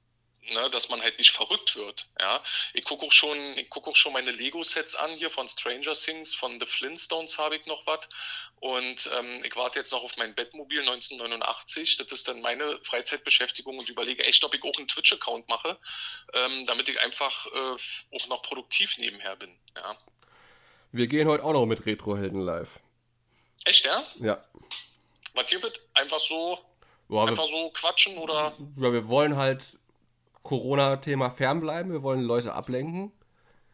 Ne, 0.51 0.69
dass 0.71 0.89
man 0.89 1.01
halt 1.01 1.17
nicht 1.19 1.31
verrückt 1.31 1.75
wird. 1.75 2.09
Ja, 2.19 2.43
ich 2.73 2.83
gucke 2.83 3.05
auch 3.05 3.11
schon, 3.11 3.57
ich 3.57 3.69
gucke 3.69 3.89
auch 3.89 3.95
schon 3.95 4.13
meine 4.13 4.31
Lego-Sets 4.31 4.95
an 4.95 5.13
hier 5.15 5.29
von 5.29 5.47
Stranger 5.47 5.93
Things, 5.93 6.35
von 6.35 6.59
The 6.59 6.65
Flintstones 6.65 7.37
habe 7.37 7.55
ich 7.55 7.65
noch 7.65 7.85
was 7.87 8.09
und 8.59 9.09
ähm, 9.17 9.41
ich 9.45 9.55
warte 9.55 9.79
jetzt 9.79 9.91
noch 9.91 10.03
auf 10.03 10.17
mein 10.17 10.35
Bettmobil 10.35 10.81
1989. 10.81 11.97
Das 11.97 12.11
ist 12.11 12.27
dann 12.27 12.41
meine 12.41 12.79
Freizeitbeschäftigung 12.83 13.77
und 13.77 13.89
überlege 13.89 14.25
echt, 14.25 14.43
ob 14.43 14.53
ich 14.53 14.63
auch 14.63 14.77
einen 14.77 14.87
Twitch-Account 14.87 15.47
mache, 15.47 15.79
ähm, 16.33 16.65
damit 16.65 16.89
ich 16.89 16.99
einfach 16.99 17.45
äh, 17.47 17.77
auch 18.15 18.27
noch 18.27 18.41
produktiv 18.41 18.97
nebenher 18.97 19.35
bin. 19.37 19.57
Ja. 19.77 19.97
Wir 20.93 21.07
gehen 21.07 21.27
heute 21.27 21.43
auch 21.43 21.53
noch 21.53 21.65
mit 21.65 21.87
Retrohelden 21.87 22.39
live. 22.39 22.79
Echt, 23.65 23.83
ja? 23.83 24.03
Ja. 24.19 24.43
Was 25.33 25.49
hier 25.49 25.61
wird? 25.63 25.81
Einfach 25.95 26.19
so, 26.19 26.59
Boah, 27.07 27.27
einfach 27.27 27.47
so 27.47 27.71
quatschen 27.71 28.19
oder? 28.19 28.53
Ja, 28.77 28.93
wir 28.93 29.07
wollen 29.07 29.35
halt 29.35 29.79
Corona-Thema 30.43 31.31
fernbleiben. 31.31 31.91
Wir 31.91 32.03
wollen 32.03 32.21
Leute 32.21 32.53
ablenken. 32.53 33.11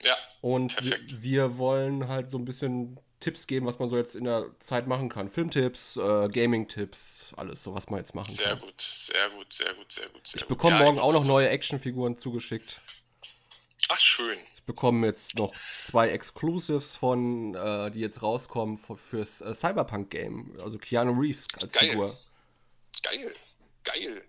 Ja. 0.02 0.16
Und 0.40 0.82
wir, 0.82 0.98
wir, 1.22 1.58
wollen 1.58 2.08
halt 2.08 2.32
so 2.32 2.38
ein 2.38 2.46
bisschen 2.46 2.98
Tipps 3.20 3.48
geben, 3.48 3.66
was 3.66 3.80
man 3.80 3.90
so 3.90 3.98
jetzt 3.98 4.16
in 4.16 4.24
der 4.24 4.58
Zeit 4.60 4.88
machen 4.88 5.10
kann. 5.10 5.30
Filmtipps, 5.30 5.98
äh, 5.98 6.30
Gaming-Tipps, 6.30 7.34
alles 7.36 7.62
so, 7.62 7.76
was 7.76 7.90
man 7.90 8.00
jetzt 8.00 8.16
machen 8.16 8.34
sehr 8.34 8.48
kann. 8.48 8.60
Sehr 8.60 8.66
gut, 8.66 8.82
sehr 8.82 9.30
gut, 9.32 9.52
sehr 9.52 9.74
gut, 9.74 9.92
sehr 9.92 10.08
gut. 10.08 10.26
Sehr 10.26 10.42
ich 10.42 10.48
bekomme 10.48 10.78
ja, 10.78 10.86
morgen 10.86 11.00
auch 11.00 11.12
noch 11.12 11.26
neue 11.26 11.50
Actionfiguren 11.50 12.18
zugeschickt. 12.18 12.80
Ach, 13.88 14.00
schön 14.00 14.40
bekommen 14.70 15.04
jetzt 15.04 15.34
noch 15.34 15.52
zwei 15.84 16.10
Exclusives 16.10 16.96
von, 16.96 17.56
äh, 17.56 17.90
die 17.90 18.02
jetzt 18.02 18.22
rauskommen 18.22 18.78
fürs 18.78 19.42
äh, 19.42 19.56
Cyberpunk-Game. 19.56 20.60
Also 20.60 20.78
Keanu 20.78 21.20
Reeves 21.20 21.48
als 21.60 21.74
Geil. 21.74 21.90
Figur. 21.90 22.18
Geil, 23.02 23.36
geil. 23.84 24.24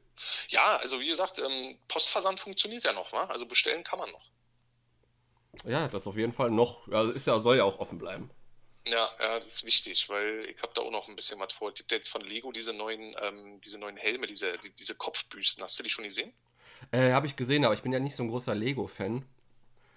Ja, 0.48 0.76
also 0.76 0.98
wie 0.98 1.08
gesagt, 1.08 1.40
ähm, 1.40 1.78
Postversand 1.88 2.40
funktioniert 2.40 2.84
ja 2.84 2.94
noch, 2.94 3.12
wa? 3.12 3.24
Also 3.24 3.44
bestellen 3.44 3.84
kann 3.84 3.98
man 3.98 4.10
noch. 4.10 4.30
Ja, 5.64 5.88
das 5.88 6.06
auf 6.06 6.16
jeden 6.16 6.32
Fall 6.32 6.50
noch. 6.50 6.88
Also 6.88 7.12
ist 7.12 7.26
ja, 7.26 7.38
soll 7.40 7.58
ja 7.58 7.64
auch 7.64 7.78
offen 7.78 7.98
bleiben. 7.98 8.30
Ja, 8.86 9.10
ja, 9.20 9.34
das 9.36 9.46
ist 9.46 9.64
wichtig, 9.64 10.08
weil 10.08 10.46
ich 10.46 10.62
habe 10.62 10.72
da 10.74 10.80
auch 10.80 10.90
noch 10.90 11.06
ein 11.08 11.16
bisschen 11.16 11.38
was 11.38 11.52
vor. 11.52 11.68
Es 11.68 11.74
gibt 11.74 11.90
ja 11.90 11.96
jetzt 11.96 12.08
von 12.08 12.22
Lego 12.22 12.50
diese 12.50 12.72
neuen, 12.72 13.14
ähm, 13.20 13.60
diese 13.62 13.78
neuen 13.78 13.98
Helme, 13.98 14.26
diese, 14.26 14.56
die, 14.58 14.72
diese 14.72 14.94
Kopfbüsten. 14.94 15.62
Hast 15.62 15.78
du 15.78 15.82
die 15.82 15.90
schon 15.90 16.04
gesehen? 16.04 16.32
Äh, 16.92 17.12
habe 17.12 17.26
ich 17.26 17.36
gesehen, 17.36 17.66
aber 17.66 17.74
ich 17.74 17.82
bin 17.82 17.92
ja 17.92 18.00
nicht 18.00 18.16
so 18.16 18.22
ein 18.22 18.30
großer 18.30 18.54
Lego-Fan. 18.54 19.26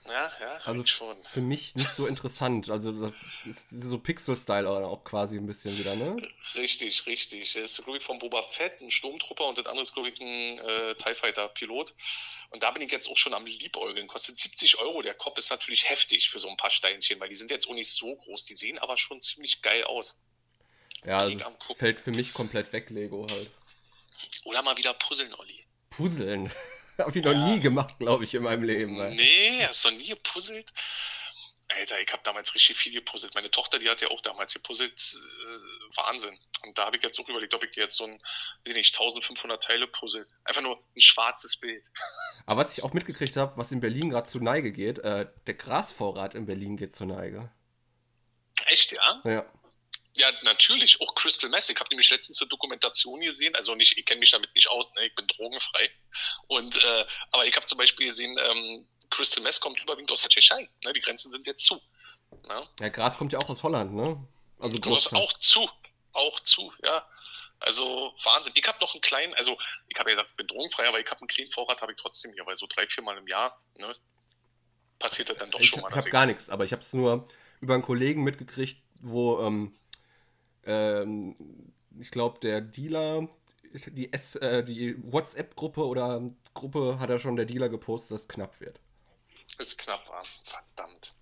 Ja, 0.05 0.31
ja, 0.41 0.59
also 0.65 0.85
schon. 0.85 1.15
Für 1.31 1.39
mich 1.39 1.75
nicht 1.75 1.89
so 1.89 2.05
interessant. 2.07 2.69
Also 2.69 2.91
das 2.91 3.13
ist 3.45 3.69
so 3.69 3.97
Pixel-Style 3.97 4.69
auch 4.69 5.03
quasi 5.05 5.37
ein 5.37 5.45
bisschen 5.45 5.77
wieder, 5.77 5.95
ne? 5.95 6.17
Richtig, 6.55 7.05
richtig. 7.05 7.53
Das 7.53 7.71
ist, 7.71 7.83
glaube 7.83 7.99
ich, 7.99 8.03
von 8.03 8.19
Boba 8.19 8.41
Fett, 8.41 8.81
ein 8.81 8.91
Sturmtrupper 8.91 9.45
und 9.45 9.57
das 9.57 9.65
andere 9.65 9.81
ist, 9.81 9.93
glaube 9.93 10.09
ich, 10.09 10.19
ein 10.19 10.59
äh, 10.59 10.95
TIE 10.95 11.15
Fighter-Pilot. 11.15 11.93
Und 12.49 12.63
da 12.63 12.71
bin 12.71 12.81
ich 12.81 12.91
jetzt 12.91 13.07
auch 13.09 13.15
schon 13.17 13.33
am 13.33 13.45
Liebäugeln. 13.45 14.07
Kostet 14.07 14.37
70 14.37 14.79
Euro. 14.79 15.01
Der 15.01 15.13
Kopf 15.13 15.37
ist 15.37 15.49
natürlich 15.49 15.89
heftig 15.89 16.29
für 16.29 16.39
so 16.39 16.49
ein 16.49 16.57
paar 16.57 16.71
Steinchen, 16.71 17.19
weil 17.21 17.29
die 17.29 17.35
sind 17.35 17.49
jetzt 17.49 17.69
auch 17.69 17.73
nicht 17.73 17.89
so 17.89 18.15
groß. 18.15 18.43
Die 18.45 18.55
sehen 18.55 18.79
aber 18.79 18.97
schon 18.97 19.21
ziemlich 19.21 19.61
geil 19.61 19.85
aus. 19.85 20.19
Ja, 21.05 21.19
also 21.19 21.39
fällt 21.77 21.99
für 21.99 22.11
mich 22.11 22.33
komplett 22.33 22.73
weg, 22.73 22.89
Lego 22.89 23.27
halt. 23.29 23.51
Oder 24.43 24.63
mal 24.63 24.75
wieder 24.77 24.93
puzzeln, 24.93 25.33
Olli. 25.35 25.65
Puzzeln? 25.89 26.51
Habe 26.97 27.17
ich 27.17 27.23
noch 27.23 27.31
ja. 27.31 27.47
nie 27.47 27.59
gemacht, 27.59 27.95
glaube 27.99 28.23
ich, 28.23 28.33
in 28.33 28.43
meinem 28.43 28.63
Leben. 28.63 28.97
Ne? 28.97 29.09
Nee, 29.11 29.65
hast 29.65 29.85
du 29.85 29.89
noch 29.89 29.97
nie 29.97 30.09
gepuzzelt? 30.09 30.71
Alter, 31.69 31.99
ich 31.99 32.11
habe 32.11 32.21
damals 32.23 32.53
richtig 32.53 32.77
viel 32.77 32.93
gepuzzelt. 32.93 33.33
Meine 33.35 33.49
Tochter, 33.49 33.79
die 33.79 33.89
hat 33.89 34.01
ja 34.01 34.09
auch 34.09 34.21
damals 34.21 34.53
gepuzzelt. 34.53 35.15
Äh, 35.15 35.97
Wahnsinn. 35.97 36.37
Und 36.63 36.77
da 36.77 36.85
habe 36.85 36.97
ich 36.97 37.03
jetzt 37.03 37.19
auch 37.19 37.27
überlegt, 37.29 37.53
ob 37.53 37.63
ich 37.63 37.75
jetzt 37.75 37.95
so 37.95 38.05
ein, 38.05 38.19
weiß 38.65 38.75
nicht, 38.75 38.93
1500 38.95 39.63
Teile 39.63 39.87
puzzle. 39.87 40.27
Einfach 40.43 40.61
nur 40.61 40.77
ein 40.95 41.01
schwarzes 41.01 41.57
Bild. 41.57 41.83
Aber 42.45 42.63
was 42.63 42.77
ich 42.77 42.83
auch 42.83 42.93
mitgekriegt 42.93 43.37
habe, 43.37 43.57
was 43.57 43.71
in 43.71 43.81
Berlin 43.81 44.09
gerade 44.09 44.29
zur 44.29 44.41
Neige 44.41 44.71
geht, 44.71 44.99
äh, 44.99 45.27
der 45.47 45.53
Grasvorrat 45.53 46.35
in 46.35 46.45
Berlin 46.45 46.77
geht 46.77 46.95
zur 46.95 47.07
Neige. 47.07 47.51
Echt, 48.65 48.91
ja? 48.91 49.21
Ja. 49.23 49.45
Ja, 50.15 50.27
natürlich. 50.43 51.01
Auch 51.01 51.15
Crystal 51.15 51.49
Mess. 51.49 51.69
Ich 51.69 51.79
habe 51.79 51.89
nämlich 51.89 52.09
letztens 52.11 52.39
eine 52.41 52.49
Dokumentation 52.49 53.19
gesehen. 53.21 53.55
Also 53.55 53.73
nicht, 53.75 53.97
ich 53.97 54.05
kenne 54.05 54.19
mich 54.19 54.31
damit 54.31 54.53
nicht 54.53 54.69
aus, 54.69 54.93
ne? 54.93 55.05
ich 55.05 55.15
bin 55.15 55.25
drogenfrei. 55.27 55.89
Und 56.47 56.77
äh, 56.77 57.05
aber 57.31 57.45
ich 57.45 57.55
habe 57.55 57.65
zum 57.65 57.77
Beispiel 57.77 58.07
gesehen, 58.07 58.37
ähm, 58.51 58.87
Crystal 59.09 59.43
Mess 59.43 59.59
kommt 59.59 59.81
überwiegend 59.81 60.11
aus 60.11 60.21
der 60.21 60.29
Tschechei. 60.29 60.69
Ne? 60.83 60.93
Die 60.93 60.99
Grenzen 60.99 61.31
sind 61.31 61.47
jetzt 61.47 61.65
zu. 61.65 61.81
Ne? 62.47 62.67
Ja, 62.79 62.89
Gras 62.89 63.17
kommt 63.17 63.33
ja 63.33 63.39
auch 63.39 63.49
aus 63.49 63.63
Holland, 63.63 63.93
ne? 63.93 64.27
Also 64.59 64.79
Großteil. 64.79 65.19
auch 65.19 65.33
zu. 65.33 65.69
Auch 66.13 66.39
zu, 66.41 66.71
ja. 66.85 67.07
Also 67.59 68.13
Wahnsinn. 68.23 68.53
Ich 68.55 68.67
habe 68.67 68.77
noch 68.81 68.93
einen 68.93 69.01
kleinen, 69.01 69.33
also 69.35 69.57
ich 69.87 69.97
habe 69.97 70.09
ja 70.09 70.15
gesagt, 70.15 70.31
ich 70.31 70.35
bin 70.35 70.47
drogenfrei, 70.47 70.87
aber 70.87 70.99
ich 70.99 71.09
habe 71.09 71.21
einen 71.21 71.27
kleinen 71.27 71.49
Vorrat, 71.49 71.81
habe 71.81 71.93
ich 71.93 71.97
trotzdem 71.97 72.33
hier, 72.33 72.45
weil 72.45 72.55
so 72.55 72.67
drei, 72.67 72.85
vier 72.87 73.03
Mal 73.03 73.17
im 73.17 73.27
Jahr 73.27 73.59
ne, 73.77 73.93
passiert 74.99 75.29
das 75.29 75.37
dann 75.37 75.49
doch 75.49 75.59
ich, 75.59 75.67
schon 75.67 75.81
mal. 75.81 75.89
Ich 75.89 75.95
habe 75.95 76.09
gar 76.09 76.25
nichts, 76.25 76.49
aber 76.49 76.65
ich 76.65 76.71
habe 76.71 76.81
es 76.81 76.91
nur 76.93 77.27
über 77.61 77.73
einen 77.73 77.83
Kollegen 77.83 78.23
mitgekriegt, 78.23 78.81
wo 78.99 79.41
ähm, 79.41 79.75
ähm, 80.65 81.73
ich 81.99 82.11
glaube, 82.11 82.39
der 82.39 82.61
Dealer, 82.61 83.27
die, 83.87 84.11
äh, 84.11 84.63
die 84.63 84.95
WhatsApp-Gruppe 85.11 85.85
oder 85.85 86.21
Gruppe 86.53 86.99
hat 86.99 87.09
er 87.09 87.19
schon 87.19 87.35
der 87.35 87.45
Dealer 87.45 87.69
gepostet, 87.69 88.11
dass 88.11 88.21
es 88.21 88.27
knapp 88.27 88.59
wird. 88.59 88.79
Ist 89.57 89.77
knapp, 89.77 90.07
war. 90.09 90.23
Verdammt. 90.43 91.15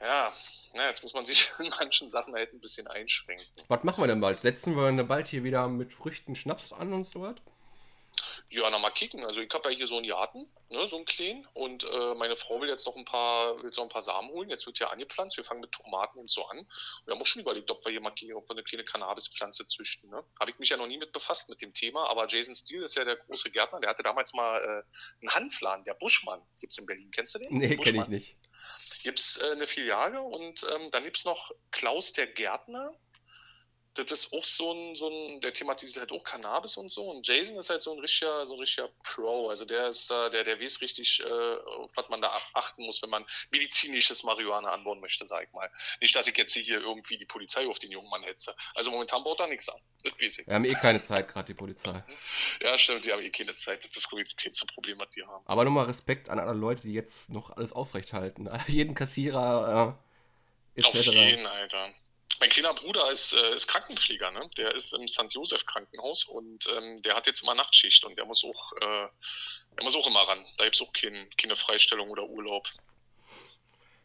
Ja, 0.00 0.32
na, 0.74 0.88
jetzt 0.88 1.02
muss 1.02 1.14
man 1.14 1.24
sich 1.24 1.52
in 1.58 1.68
manchen 1.78 2.08
Sachen 2.08 2.34
halt 2.34 2.52
ein 2.52 2.60
bisschen 2.60 2.86
einschränken. 2.86 3.46
Was 3.68 3.84
machen 3.84 4.02
wir 4.02 4.08
denn 4.08 4.20
bald? 4.20 4.40
Setzen 4.40 4.76
wir 4.76 4.90
denn 4.90 5.06
bald 5.06 5.28
hier 5.28 5.44
wieder 5.44 5.68
mit 5.68 5.92
Früchten 5.92 6.34
Schnaps 6.34 6.72
an 6.72 6.92
und 6.92 7.08
so 7.08 7.22
was? 7.22 7.36
Ja, 8.50 8.70
noch 8.70 8.80
mal 8.80 8.90
kicken. 8.90 9.24
Also 9.24 9.40
ich 9.40 9.52
habe 9.52 9.70
ja 9.70 9.76
hier 9.76 9.86
so 9.86 9.96
einen 9.96 10.06
Garten, 10.06 10.46
ne, 10.68 10.86
so 10.86 10.96
einen 10.96 11.04
kleinen. 11.06 11.46
Und 11.54 11.84
äh, 11.84 12.14
meine 12.14 12.36
Frau 12.36 12.60
will 12.60 12.68
jetzt 12.68 12.86
noch 12.86 12.94
ein 12.94 13.04
paar, 13.04 13.56
will 13.56 13.64
jetzt 13.64 13.76
noch 13.76 13.84
ein 13.84 13.90
paar 13.90 14.02
Samen 14.02 14.28
holen. 14.30 14.48
Jetzt 14.48 14.66
wird 14.66 14.78
ja 14.78 14.88
angepflanzt. 14.88 15.36
Wir 15.36 15.44
fangen 15.44 15.60
mit 15.60 15.72
Tomaten 15.72 16.18
und 16.18 16.30
so 16.30 16.44
an. 16.46 16.58
Und 16.58 16.68
wir 17.06 17.14
haben 17.14 17.20
auch 17.20 17.26
schon 17.26 17.42
überlegt, 17.42 17.70
ob 17.70 17.84
wir 17.84 17.90
hier 17.90 18.00
mal 18.00 18.12
ob 18.12 18.48
wir 18.48 18.50
eine 18.50 18.62
kleine 18.62 18.84
Cannabispflanze 18.84 19.66
züchten. 19.66 20.08
Ne? 20.10 20.22
Habe 20.38 20.50
ich 20.50 20.58
mich 20.58 20.68
ja 20.68 20.76
noch 20.76 20.86
nie 20.86 20.98
mit 20.98 21.12
befasst 21.12 21.48
mit 21.48 21.62
dem 21.62 21.74
Thema. 21.74 22.08
Aber 22.08 22.26
Jason 22.28 22.54
Steele 22.54 22.84
ist 22.84 22.94
ja 22.94 23.04
der 23.04 23.16
große 23.16 23.50
Gärtner. 23.50 23.80
Der 23.80 23.90
hatte 23.90 24.02
damals 24.02 24.34
mal 24.34 24.58
äh, 24.60 25.22
einen 25.22 25.34
Hanfladen, 25.34 25.84
der 25.84 25.94
Buschmann. 25.94 26.46
Gibt 26.60 26.72
es 26.72 26.78
in 26.78 26.86
Berlin. 26.86 27.10
Kennst 27.10 27.34
du 27.34 27.40
den? 27.40 27.56
Nee, 27.56 27.76
kenne 27.76 28.02
ich 28.02 28.08
nicht. 28.08 28.36
Gibt 29.02 29.18
es 29.18 29.38
äh, 29.38 29.50
eine 29.50 29.66
Filiale 29.66 30.20
und 30.20 30.64
ähm, 30.74 30.90
dann 30.90 31.04
gibt 31.04 31.16
es 31.16 31.24
noch 31.24 31.50
Klaus 31.70 32.12
der 32.12 32.26
Gärtner 32.26 32.94
das 33.94 34.10
ist 34.10 34.32
auch 34.32 34.44
so 34.44 34.72
ein, 34.72 34.94
so 34.94 35.08
ein, 35.08 35.40
der 35.40 35.52
thematisiert 35.52 36.00
halt 36.00 36.12
auch 36.12 36.24
Cannabis 36.24 36.76
und 36.76 36.90
so. 36.90 37.10
Und 37.10 37.26
Jason 37.26 37.56
ist 37.56 37.70
halt 37.70 37.82
so 37.82 37.92
ein 37.92 38.00
richtiger, 38.00 38.44
so 38.46 38.54
ein 38.54 38.60
richtiger 38.60 38.88
Pro. 39.02 39.48
Also 39.48 39.64
der 39.64 39.88
ist 39.88 40.10
da, 40.10 40.28
der, 40.28 40.42
der 40.42 40.60
weiß 40.60 40.80
richtig, 40.80 41.20
äh, 41.20 41.24
was 41.26 42.08
man 42.08 42.20
da 42.20 42.30
achten 42.54 42.84
muss, 42.84 43.00
wenn 43.02 43.10
man 43.10 43.24
medizinisches 43.50 44.24
Marihuana 44.24 44.70
anbauen 44.70 45.00
möchte, 45.00 45.24
sag 45.24 45.44
ich 45.44 45.52
mal. 45.52 45.70
Nicht, 46.00 46.14
dass 46.16 46.26
ich 46.26 46.36
jetzt 46.36 46.54
hier 46.54 46.80
irgendwie 46.80 47.18
die 47.18 47.24
Polizei 47.24 47.66
auf 47.66 47.78
den 47.78 47.92
jungen 47.92 48.10
Mann 48.10 48.22
hetze. 48.24 48.54
Also 48.74 48.90
momentan 48.90 49.22
baut 49.22 49.38
da 49.38 49.46
nichts 49.46 49.68
an. 49.68 49.80
Das 50.02 50.12
weiß 50.20 50.38
ich. 50.38 50.46
Wir 50.46 50.54
haben 50.54 50.64
eh 50.64 50.74
keine 50.74 51.02
Zeit, 51.02 51.28
gerade 51.28 51.46
die 51.46 51.54
Polizei. 51.54 52.02
Ja, 52.60 52.76
stimmt, 52.76 53.04
die 53.04 53.12
haben 53.12 53.22
eh 53.22 53.30
keine 53.30 53.56
Zeit. 53.56 53.84
Das 53.84 53.96
ist 53.96 54.10
das 54.12 54.36
kleinste 54.36 54.66
Problem, 54.66 54.98
was 54.98 55.10
die 55.10 55.24
haben. 55.24 55.44
Aber 55.46 55.64
nochmal 55.64 55.86
Respekt 55.86 56.28
an 56.28 56.38
alle 56.38 56.58
Leute, 56.58 56.82
die 56.82 56.94
jetzt 56.94 57.30
noch 57.30 57.50
alles 57.50 57.72
aufrechthalten. 57.72 58.50
Jeden 58.66 58.94
Kassierer, 58.94 59.96
äh, 60.76 60.80
etc. 60.80 60.88
Auf 60.88 61.14
jeden, 61.14 61.46
Alter. 61.46 61.94
Mein 62.40 62.50
kleiner 62.50 62.74
Bruder 62.74 63.10
ist, 63.12 63.32
äh, 63.32 63.54
ist 63.54 63.68
Krankenpfleger, 63.68 64.30
ne? 64.30 64.48
Der 64.56 64.74
ist 64.74 64.92
im 64.92 65.06
St. 65.06 65.32
Josef 65.32 65.66
Krankenhaus 65.66 66.24
und 66.24 66.66
ähm, 66.76 67.00
der 67.02 67.14
hat 67.14 67.26
jetzt 67.26 67.42
immer 67.42 67.54
Nachtschicht 67.54 68.04
und 68.04 68.16
der 68.18 68.24
muss 68.24 68.44
auch, 68.44 68.72
äh, 68.72 69.08
der 69.76 69.84
muss 69.84 69.96
auch 69.96 70.06
immer 70.06 70.22
ran. 70.22 70.44
Da 70.56 70.64
gibt 70.64 70.76
es 70.76 70.82
auch 70.82 70.92
kein, 70.92 71.28
keine 71.36 71.56
Freistellung 71.56 72.10
oder 72.10 72.24
Urlaub. 72.24 72.68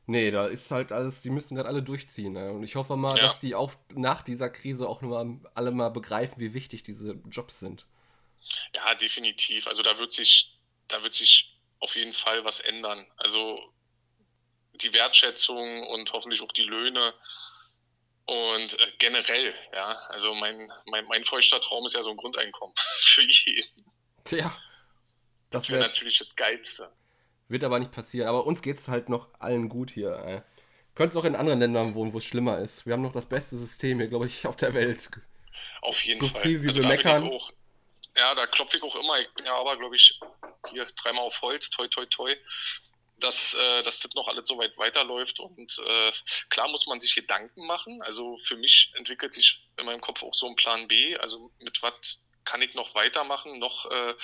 Nee, 0.06 0.32
da 0.32 0.48
ist 0.48 0.72
halt 0.72 0.92
alles, 0.92 1.22
die 1.22 1.30
müssen 1.30 1.56
gerade 1.56 1.70
alle 1.70 1.84
durchziehen. 1.84 2.34
Ne? 2.34 2.52
Und 2.52 2.64
ich 2.64 2.76
hoffe 2.76 2.96
mal, 2.98 3.16
ja. 3.16 3.24
dass 3.24 3.42
die 3.42 3.54
auch 3.54 3.72
nach 3.94 4.24
dieser 4.24 4.50
Krise 4.50 4.90
auch 4.90 5.02
nur 5.02 5.40
alle 5.54 5.72
mal 5.72 5.90
begreifen, 5.90 6.40
wie 6.40 6.56
wichtig 6.56 6.82
diese 6.82 7.22
Jobs 7.30 7.60
sind. 7.60 7.86
Ja, 8.76 8.96
definitiv. 8.96 9.68
Also 9.68 9.84
da 9.84 10.00
wird 10.00 10.12
sich, 10.12 10.60
da 10.88 11.04
wird 11.04 11.14
sich 11.14 11.56
auf 11.80 11.96
jeden 11.96 12.14
Fall 12.14 12.44
was 12.44 12.60
ändern. 12.60 13.06
Also 13.18 13.72
die 14.74 14.94
Wertschätzung 14.94 15.86
und 15.88 16.12
hoffentlich 16.14 16.42
auch 16.42 16.52
die 16.52 16.64
Löhne 16.64 17.14
und 18.30 18.80
äh, 18.80 18.92
generell, 19.00 19.54
ja, 19.74 19.88
also 20.10 20.36
mein, 20.36 20.72
mein, 20.86 21.04
mein 21.06 21.24
feuchter 21.24 21.60
Traum 21.60 21.84
ist 21.88 21.96
ja 21.96 22.04
so 22.04 22.12
ein 22.12 22.18
Grundeinkommen 22.18 22.76
für 23.02 23.24
jeden. 23.24 23.86
Tja, 24.24 24.56
das 25.50 25.68
wäre 25.70 25.80
natürlich 25.80 26.20
das 26.20 26.28
Geilste. 26.36 26.92
Wird 27.48 27.64
aber 27.64 27.80
nicht 27.80 27.92
passieren. 27.92 28.28
Aber 28.28 28.46
uns 28.46 28.62
geht 28.62 28.78
es 28.78 28.88
halt 28.88 29.10
noch 29.10 29.30
allen 29.40 29.68
gut 29.68 29.90
hier. 29.90 30.12
Äh. 30.12 30.42
Könnte 30.94 31.12
es 31.12 31.16
auch 31.16 31.26
in 31.26 31.36
anderen 31.36 31.60
Ländern 31.60 31.96
wohnen, 31.96 32.14
wo 32.14 32.20
es 32.20 32.26
schlimmer 32.26 32.60
ist. 32.60 32.86
Wir 32.86 32.94
haben 32.94 33.02
noch 33.02 33.12
das 33.12 33.26
beste 33.26 33.58
System 33.58 33.98
hier, 33.98 34.10
glaube 34.10 34.28
ich, 34.28 34.46
auf 34.46 34.58
der 34.58 34.76
Welt. 34.76 35.10
Auf 35.82 36.04
jeden 36.04 36.22
so 36.22 36.28
Fall. 36.28 36.42
So 36.44 36.48
viel 36.48 36.62
wie 36.62 36.68
also 36.68 36.82
wir 36.82 36.88
meckern. 36.88 37.24
Auch, 37.24 37.52
ja, 38.16 38.36
da 38.36 38.46
klopfe 38.46 38.78
ich 38.78 38.84
auch 38.84 38.96
immer. 38.96 39.18
Ja 39.44 39.56
aber, 39.56 39.76
glaube 39.78 39.96
ich, 39.96 40.20
hier 40.70 40.86
dreimal 41.02 41.24
auf 41.24 41.42
Holz, 41.42 41.72
toi, 41.72 41.88
toi, 41.88 42.06
toi 42.06 42.36
dass, 43.20 43.54
äh, 43.54 43.84
dass 43.84 44.00
das 44.00 44.14
noch 44.14 44.28
alles 44.28 44.48
so 44.48 44.58
weit 44.58 44.78
weiterläuft. 44.78 45.40
Und 45.40 45.80
äh, 45.80 46.12
klar 46.50 46.68
muss 46.70 46.88
man 46.88 47.00
sich 47.00 47.16
Gedanken 47.16 47.66
machen. 47.66 48.02
Also 48.04 48.38
für 48.38 48.58
mich 48.58 48.92
entwickelt 48.96 49.34
sich 49.34 49.68
in 49.78 49.86
meinem 49.86 50.02
Kopf 50.02 50.24
auch 50.24 50.34
so 50.34 50.48
ein 50.48 50.56
Plan 50.56 50.88
B. 50.88 51.16
Also 51.18 51.52
mit 51.60 51.82
was 51.82 52.24
kann 52.44 52.62
ich 52.62 52.74
noch 52.74 52.96
weitermachen? 52.96 53.60
Noch 53.60 53.86
äh, 53.90 54.16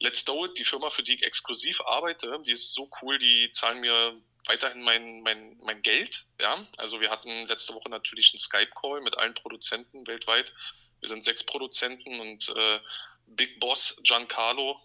Let's 0.00 0.24
Do 0.24 0.46
It, 0.46 0.58
die 0.58 0.64
Firma, 0.64 0.90
für 0.90 1.02
die 1.02 1.14
ich 1.14 1.24
exklusiv 1.24 1.82
arbeite, 1.82 2.40
die 2.46 2.52
ist 2.52 2.72
so 2.72 2.90
cool, 3.02 3.18
die 3.18 3.50
zahlen 3.52 3.80
mir 3.80 4.18
weiterhin 4.46 4.82
mein, 4.82 5.20
mein, 5.20 5.58
mein 5.62 5.82
Geld. 5.82 6.24
Ja, 6.40 6.66
also 6.78 7.00
wir 7.00 7.10
hatten 7.10 7.46
letzte 7.46 7.74
Woche 7.74 7.90
natürlich 7.90 8.32
einen 8.32 8.38
Skype-Call 8.38 9.02
mit 9.02 9.18
allen 9.18 9.34
Produzenten 9.34 10.06
weltweit. 10.06 10.54
Wir 11.00 11.08
sind 11.08 11.22
sechs 11.22 11.44
Produzenten 11.44 12.18
und 12.18 12.48
äh, 12.48 12.80
Big 13.26 13.60
Boss 13.60 13.96
Giancarlo 14.02 14.80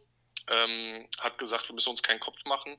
ähm, 0.47 1.09
hat 1.19 1.37
gesagt, 1.37 1.69
wir 1.69 1.73
müssen 1.73 1.89
uns 1.89 2.03
keinen 2.03 2.19
Kopf 2.19 2.43
machen 2.45 2.77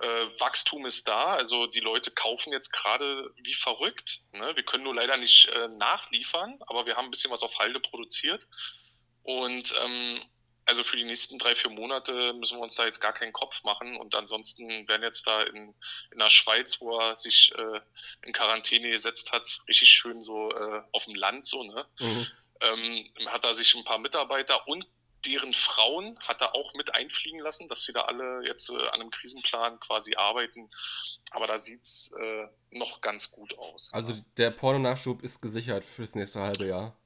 äh, 0.00 0.40
Wachstum 0.40 0.84
ist 0.86 1.08
da, 1.08 1.34
also 1.34 1.66
die 1.66 1.80
Leute 1.80 2.10
kaufen 2.10 2.52
jetzt 2.52 2.72
gerade 2.72 3.32
wie 3.42 3.54
verrückt. 3.54 4.20
Ne? 4.32 4.52
Wir 4.54 4.62
können 4.62 4.84
nur 4.84 4.94
leider 4.94 5.16
nicht 5.16 5.46
äh, 5.46 5.68
nachliefern, 5.68 6.58
aber 6.66 6.86
wir 6.86 6.96
haben 6.96 7.06
ein 7.06 7.10
bisschen 7.10 7.30
was 7.30 7.42
auf 7.42 7.58
Halde 7.58 7.80
produziert. 7.80 8.46
Und 9.22 9.74
ähm, 9.82 10.22
also 10.66 10.82
für 10.82 10.96
die 10.96 11.04
nächsten 11.04 11.38
drei, 11.38 11.54
vier 11.54 11.70
Monate 11.70 12.32
müssen 12.34 12.58
wir 12.58 12.62
uns 12.62 12.74
da 12.74 12.84
jetzt 12.84 13.00
gar 13.00 13.12
keinen 13.12 13.32
Kopf 13.32 13.62
machen. 13.62 13.96
Und 13.96 14.14
ansonsten 14.14 14.86
werden 14.88 15.02
jetzt 15.02 15.26
da 15.26 15.42
in, 15.42 15.74
in 16.10 16.18
der 16.18 16.28
Schweiz, 16.28 16.80
wo 16.80 16.98
er 16.98 17.16
sich 17.16 17.52
äh, 17.56 17.80
in 18.22 18.32
Quarantäne 18.32 18.90
gesetzt 18.90 19.32
hat, 19.32 19.60
richtig 19.68 19.88
schön 19.88 20.22
so 20.22 20.50
äh, 20.50 20.82
auf 20.92 21.04
dem 21.04 21.14
Land 21.14 21.46
so, 21.46 21.62
ne? 21.62 21.86
Mhm. 22.00 22.26
Ähm, 22.60 23.10
hat 23.26 23.44
er 23.44 23.52
sich 23.52 23.74
ein 23.74 23.84
paar 23.84 23.98
Mitarbeiter 23.98 24.66
und 24.66 24.86
deren 25.26 25.52
Frauen 25.52 26.18
hat 26.20 26.40
er 26.40 26.54
auch 26.54 26.74
mit 26.74 26.94
einfliegen 26.94 27.40
lassen, 27.40 27.68
dass 27.68 27.84
sie 27.84 27.92
da 27.92 28.02
alle 28.02 28.46
jetzt 28.46 28.70
äh, 28.70 28.88
an 28.88 29.00
einem 29.00 29.10
Krisenplan 29.10 29.80
quasi 29.80 30.14
arbeiten. 30.16 30.68
Aber 31.30 31.46
da 31.46 31.58
sieht 31.58 31.82
es 31.82 32.12
äh, 32.18 32.46
noch 32.70 33.00
ganz 33.00 33.30
gut 33.30 33.58
aus. 33.58 33.90
Also 33.92 34.14
der 34.36 34.50
Pornonachschub 34.50 35.22
ist 35.22 35.40
gesichert 35.40 35.84
fürs 35.84 36.14
nächste 36.14 36.40
halbe 36.40 36.66
Jahr. 36.66 36.96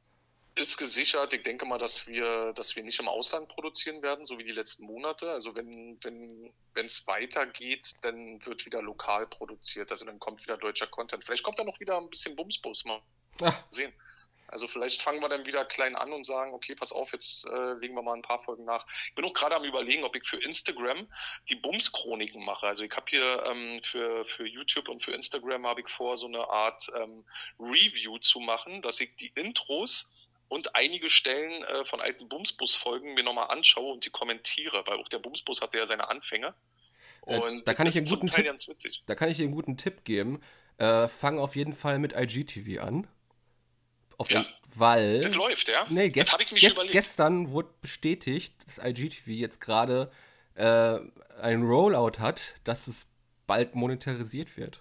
Ist 0.57 0.77
gesichert. 0.77 1.33
Ich 1.33 1.43
denke 1.43 1.65
mal, 1.65 1.79
dass 1.79 2.07
wir, 2.07 2.53
dass 2.53 2.77
wir 2.77 2.83
nicht 2.83 2.99
im 2.99 3.09
Ausland 3.09 3.49
produzieren 3.49 4.03
werden, 4.03 4.25
so 4.25 4.37
wie 4.39 4.45
die 4.45 4.53
letzten 4.53 4.85
Monate. 4.85 5.31
Also 5.31 5.55
wenn 5.55 5.99
wenn 6.03 6.53
wenn 6.75 6.87
es 6.87 7.07
weitergeht, 7.07 7.95
dann 8.03 8.45
wird 8.45 8.67
wieder 8.67 8.83
lokal 8.83 9.27
produziert. 9.27 9.91
Also 9.91 10.05
dann 10.05 10.19
kommt 10.19 10.43
wieder 10.43 10.57
deutscher 10.57 10.87
Content. 10.87 11.25
Vielleicht 11.25 11.45
kommt 11.45 11.59
da 11.59 11.65
noch 11.65 11.81
wieder 11.81 11.97
ein 11.97 12.11
bisschen 12.11 12.37
Bumsbus 12.37 12.85
mal 12.85 13.01
Ach. 13.41 13.65
sehen. 13.71 13.93
Also 14.51 14.69
vielleicht 14.69 15.03
fangen 15.03 15.23
wir 15.23 15.29
dann 15.29 15.47
wieder 15.47 15.65
klein 15.65 15.97
an 15.97 16.13
und 16.13 16.25
sagen, 16.25 16.53
okay, 16.53 16.75
pass 16.75 16.93
auf, 16.93 17.13
jetzt 17.13 17.47
äh, 17.47 17.75
legen 17.75 17.95
wir 17.95 18.03
mal 18.03 18.15
ein 18.15 18.23
paar 18.23 18.39
Folgen 18.39 18.65
nach. 18.65 18.87
Ich 19.07 19.15
bin 19.15 19.25
auch 19.25 19.33
gerade 19.33 19.57
am 19.57 19.65
überlegen, 19.65 20.05
ob 20.05 20.17
ich 20.17 20.27
für 20.27 20.39
Instagram 20.39 21.07
die 21.49 21.57
Bums-Chroniken 21.57 22.45
mache. 22.45 22.67
Also 22.67 22.85
ich 22.85 22.93
habe 22.93 23.07
hier 23.09 23.45
ähm, 23.47 23.81
für, 23.83 24.25
für 24.25 24.47
YouTube 24.47 24.89
und 24.89 25.03
für 25.03 25.13
Instagram 25.13 25.67
habe 25.67 25.81
ich 25.83 25.89
vor, 25.89 26.17
so 26.17 26.27
eine 26.27 26.49
Art 26.49 26.91
ähm, 26.97 27.25
Review 27.59 28.19
zu 28.19 28.41
machen, 28.41 28.83
dass 28.83 29.01
ich 29.01 29.17
die 29.17 29.33
Intros 29.35 30.07
und 30.49 30.75
einige 30.75 31.09
Stellen 31.11 31.63
äh, 31.63 31.85
von 31.85 32.01
alten 32.01 32.29
Bumsbus-Folgen 32.29 33.15
mir 33.15 33.23
nochmal 33.23 33.49
anschaue 33.49 33.93
und 33.93 34.05
die 34.05 34.11
kommentiere, 34.11 34.83
weil 34.87 34.99
auch 34.99 35.09
der 35.09 35.21
Bumsbus 35.21 35.61
hatte 35.61 35.79
ja 35.79 35.87
seine 35.87 36.11
Anfänge. 36.11 36.55
Äh, 37.27 37.39
und 37.39 37.67
da 37.67 37.75
kann 37.75 37.87
ich 37.87 37.97
einen 37.97 38.07
guten 38.07 38.27
Tipp, 38.27 38.53
da 39.07 39.15
kann 39.15 39.31
ich 39.31 39.37
dir 39.37 39.45
einen 39.45 39.55
guten 39.55 39.77
Tipp 39.77 40.05
geben. 40.05 40.43
Äh, 40.79 41.09
fang 41.09 41.39
auf 41.39 41.57
jeden 41.57 41.73
Fall 41.73 41.99
mit 41.99 42.15
IGTV 42.17 42.83
an. 42.83 43.07
Auf 44.21 44.31
ja. 44.31 44.45
Weil. 44.75 45.23
Das 45.23 45.35
läuft, 45.35 45.67
ja? 45.67 45.87
Nee, 45.89 46.11
gest, 46.11 46.37
gest, 46.51 46.77
gestern 46.93 47.51
wurde 47.51 47.71
bestätigt, 47.81 48.55
dass 48.67 48.77
IGTV 48.77 49.29
jetzt 49.29 49.63
gerade 49.63 50.13
äh, 50.57 50.99
ein 51.41 51.63
Rollout 51.63 52.19
hat, 52.19 52.53
dass 52.65 52.87
es 52.87 53.07
bald 53.47 53.75
monetarisiert 53.75 54.59
wird. 54.59 54.79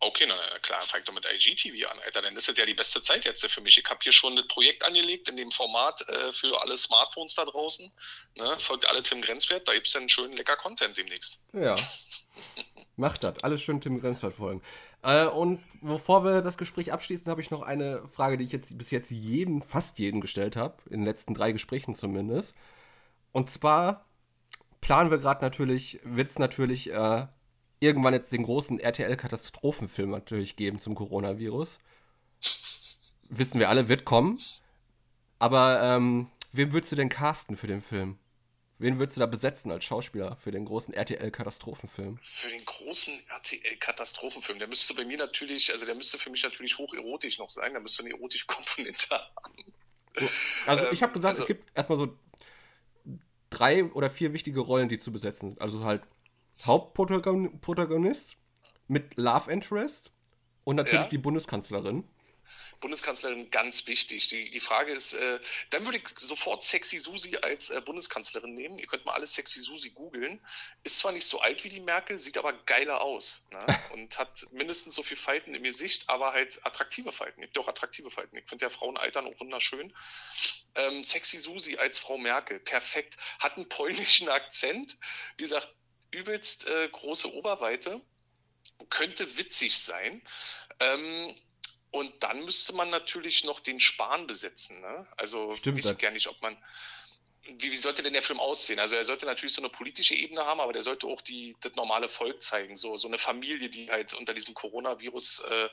Okay, 0.00 0.24
na, 0.26 0.34
na 0.36 0.58
klar, 0.58 0.80
fang 0.86 1.04
doch 1.04 1.12
mit 1.12 1.26
IGTV 1.26 1.86
an, 1.90 1.98
Alter. 2.00 2.22
Dann 2.22 2.34
ist 2.34 2.48
das 2.48 2.56
ja 2.56 2.64
die 2.64 2.72
beste 2.72 3.02
Zeit 3.02 3.26
jetzt 3.26 3.44
für 3.46 3.60
mich. 3.60 3.76
Ich 3.76 3.84
habe 3.90 4.00
hier 4.02 4.12
schon 4.12 4.38
ein 4.38 4.48
Projekt 4.48 4.84
angelegt 4.84 5.28
in 5.28 5.36
dem 5.36 5.50
Format 5.50 6.00
äh, 6.08 6.32
für 6.32 6.60
alle 6.62 6.78
Smartphones 6.78 7.34
da 7.34 7.44
draußen. 7.44 7.92
Ne? 8.36 8.56
Folgt 8.58 8.88
alle 8.88 9.02
Tim 9.02 9.20
Grenzwert, 9.20 9.68
da 9.68 9.74
gibt 9.74 9.86
es 9.86 9.92
dann 9.92 10.08
schön 10.08 10.32
lecker 10.32 10.56
Content 10.56 10.96
demnächst. 10.96 11.42
Ja. 11.52 11.76
Macht 12.96 13.24
das. 13.24 13.42
Alles 13.42 13.60
schön 13.60 13.80
Tim 13.80 14.00
Grenzwert 14.00 14.34
folgen. 14.34 14.62
Äh, 15.02 15.26
und 15.26 15.60
bevor 15.80 16.24
wir 16.24 16.42
das 16.42 16.56
Gespräch 16.56 16.92
abschließen, 16.92 17.30
habe 17.30 17.40
ich 17.40 17.50
noch 17.50 17.62
eine 17.62 18.06
Frage, 18.06 18.38
die 18.38 18.44
ich 18.44 18.52
jetzt 18.52 18.76
bis 18.78 18.90
jetzt 18.90 19.10
jedem, 19.10 19.62
fast 19.62 19.98
jedem 19.98 20.20
gestellt 20.20 20.56
habe, 20.56 20.76
in 20.86 21.00
den 21.00 21.04
letzten 21.04 21.34
drei 21.34 21.52
Gesprächen 21.52 21.94
zumindest. 21.94 22.54
Und 23.32 23.50
zwar 23.50 24.04
planen 24.80 25.10
wir 25.10 25.18
gerade 25.18 25.44
natürlich, 25.44 25.98
wird 26.04 26.30
es 26.30 26.38
natürlich 26.38 26.92
äh, 26.92 27.26
irgendwann 27.80 28.14
jetzt 28.14 28.32
den 28.32 28.44
großen 28.44 28.78
RTL-Katastrophenfilm 28.78 30.10
natürlich 30.10 30.56
geben 30.56 30.78
zum 30.78 30.94
Coronavirus. 30.94 31.78
Wissen 33.28 33.58
wir 33.58 33.68
alle, 33.68 33.88
wird 33.88 34.04
kommen. 34.04 34.38
Aber 35.40 35.82
ähm, 35.82 36.28
wen 36.52 36.72
würdest 36.72 36.92
du 36.92 36.96
denn 36.96 37.08
casten 37.08 37.56
für 37.56 37.66
den 37.66 37.82
Film? 37.82 38.18
Wen 38.78 38.98
würdest 38.98 39.16
du 39.16 39.20
da 39.20 39.26
besetzen 39.26 39.70
als 39.70 39.84
Schauspieler 39.84 40.36
für 40.36 40.50
den 40.50 40.64
großen 40.64 40.94
RTL-Katastrophenfilm? 40.94 42.18
Für 42.22 42.48
den 42.48 42.64
großen 42.64 43.14
RTL-Katastrophenfilm, 43.28 44.58
der 44.58 44.66
müsste 44.66 44.94
bei 44.94 45.04
mir 45.04 45.16
natürlich, 45.16 45.70
also 45.70 45.86
der 45.86 45.94
müsste 45.94 46.18
für 46.18 46.30
mich 46.30 46.42
natürlich 46.42 46.76
hocherotisch 46.76 47.38
noch 47.38 47.50
sein, 47.50 47.72
der 47.72 47.80
müsste 47.80 48.02
eine 48.02 48.12
erotische 48.14 48.46
Komponente 48.48 49.10
haben. 49.10 49.72
Also 50.66 50.90
ich 50.90 51.02
habe 51.02 51.12
gesagt, 51.12 51.32
also, 51.32 51.42
es 51.42 51.46
gibt 51.46 51.76
erstmal 51.76 51.98
so 51.98 52.18
drei 53.50 53.84
oder 53.84 54.10
vier 54.10 54.32
wichtige 54.32 54.60
Rollen, 54.60 54.88
die 54.88 54.98
zu 54.98 55.12
besetzen 55.12 55.50
sind. 55.50 55.60
Also 55.60 55.84
halt 55.84 56.02
Hauptprotagonist 56.64 58.36
mit 58.88 59.16
Love 59.16 59.50
Interest 59.50 60.12
und 60.64 60.76
natürlich 60.76 61.04
ja. 61.04 61.10
die 61.10 61.18
Bundeskanzlerin. 61.18 62.08
Bundeskanzlerin 62.80 63.50
ganz 63.50 63.86
wichtig. 63.86 64.28
Die, 64.28 64.50
die 64.50 64.60
Frage 64.60 64.92
ist, 64.92 65.14
äh, 65.14 65.40
dann 65.70 65.84
würde 65.84 65.98
ich 65.98 66.04
sofort 66.18 66.62
Sexy 66.62 66.98
Susi 66.98 67.36
als 67.42 67.70
äh, 67.70 67.80
Bundeskanzlerin 67.80 68.54
nehmen. 68.54 68.78
Ihr 68.78 68.86
könnt 68.86 69.04
mal 69.04 69.12
alles 69.12 69.34
Sexy 69.34 69.60
Susi 69.60 69.90
googeln. 69.90 70.44
Ist 70.82 70.98
zwar 70.98 71.12
nicht 71.12 71.26
so 71.26 71.40
alt 71.40 71.64
wie 71.64 71.68
die 71.68 71.80
Merkel, 71.80 72.18
sieht 72.18 72.36
aber 72.38 72.52
geiler 72.52 73.00
aus. 73.00 73.42
Ne? 73.50 73.80
Und 73.92 74.18
hat 74.18 74.46
mindestens 74.52 74.94
so 74.94 75.02
viel 75.02 75.16
Falten 75.16 75.54
im 75.54 75.62
Gesicht, 75.62 76.08
aber 76.08 76.32
halt 76.32 76.60
attraktive 76.64 77.12
Falten. 77.12 77.40
Gibt 77.40 77.58
auch 77.58 77.68
attraktive 77.68 78.10
Falten. 78.10 78.36
Ich 78.36 78.48
finde 78.48 78.64
ja 78.64 78.70
Frauen 78.70 78.96
altern 78.96 79.26
auch 79.26 79.40
wunderschön. 79.40 79.94
Ähm, 80.74 81.04
Sexy 81.04 81.38
Susi 81.38 81.76
als 81.76 81.98
Frau 81.98 82.18
Merkel, 82.18 82.60
perfekt. 82.60 83.16
Hat 83.38 83.56
einen 83.56 83.68
polnischen 83.68 84.28
Akzent. 84.28 84.98
Wie 85.36 85.44
gesagt, 85.44 85.68
übelst 86.10 86.66
äh, 86.68 86.88
große 86.88 87.32
Oberweite. 87.32 88.00
Könnte 88.90 89.38
witzig 89.38 89.78
sein. 89.78 90.22
Ähm, 90.80 91.34
und 91.94 92.12
dann 92.24 92.44
müsste 92.44 92.72
man 92.72 92.90
natürlich 92.90 93.44
noch 93.44 93.60
den 93.60 93.78
Spahn 93.78 94.26
besetzen. 94.26 94.80
Ne? 94.80 95.06
Also 95.16 95.54
Stimmt, 95.54 95.78
ich 95.78 95.84
weiß 95.84 95.96
gar 95.98 96.10
nicht, 96.10 96.26
ob 96.26 96.42
man. 96.42 96.56
Wie, 97.44 97.70
wie, 97.70 97.76
sollte 97.76 98.02
denn 98.02 98.14
der 98.14 98.22
Film 98.22 98.40
aussehen? 98.40 98.80
Also 98.80 98.96
er 98.96 99.04
sollte 99.04 99.26
natürlich 99.26 99.54
so 99.54 99.60
eine 99.60 99.68
politische 99.68 100.14
Ebene 100.14 100.44
haben, 100.44 100.60
aber 100.60 100.72
der 100.72 100.82
sollte 100.82 101.06
auch 101.06 101.20
die, 101.20 101.54
das 101.60 101.74
normale 101.76 102.08
Volk 102.08 102.42
zeigen. 102.42 102.74
So, 102.74 102.96
so 102.96 103.06
eine 103.06 103.18
Familie, 103.18 103.68
die 103.68 103.88
halt 103.90 104.12
unter 104.14 104.34
diesem 104.34 104.54
Coronavirus 104.54 105.44
äh, 105.48 105.68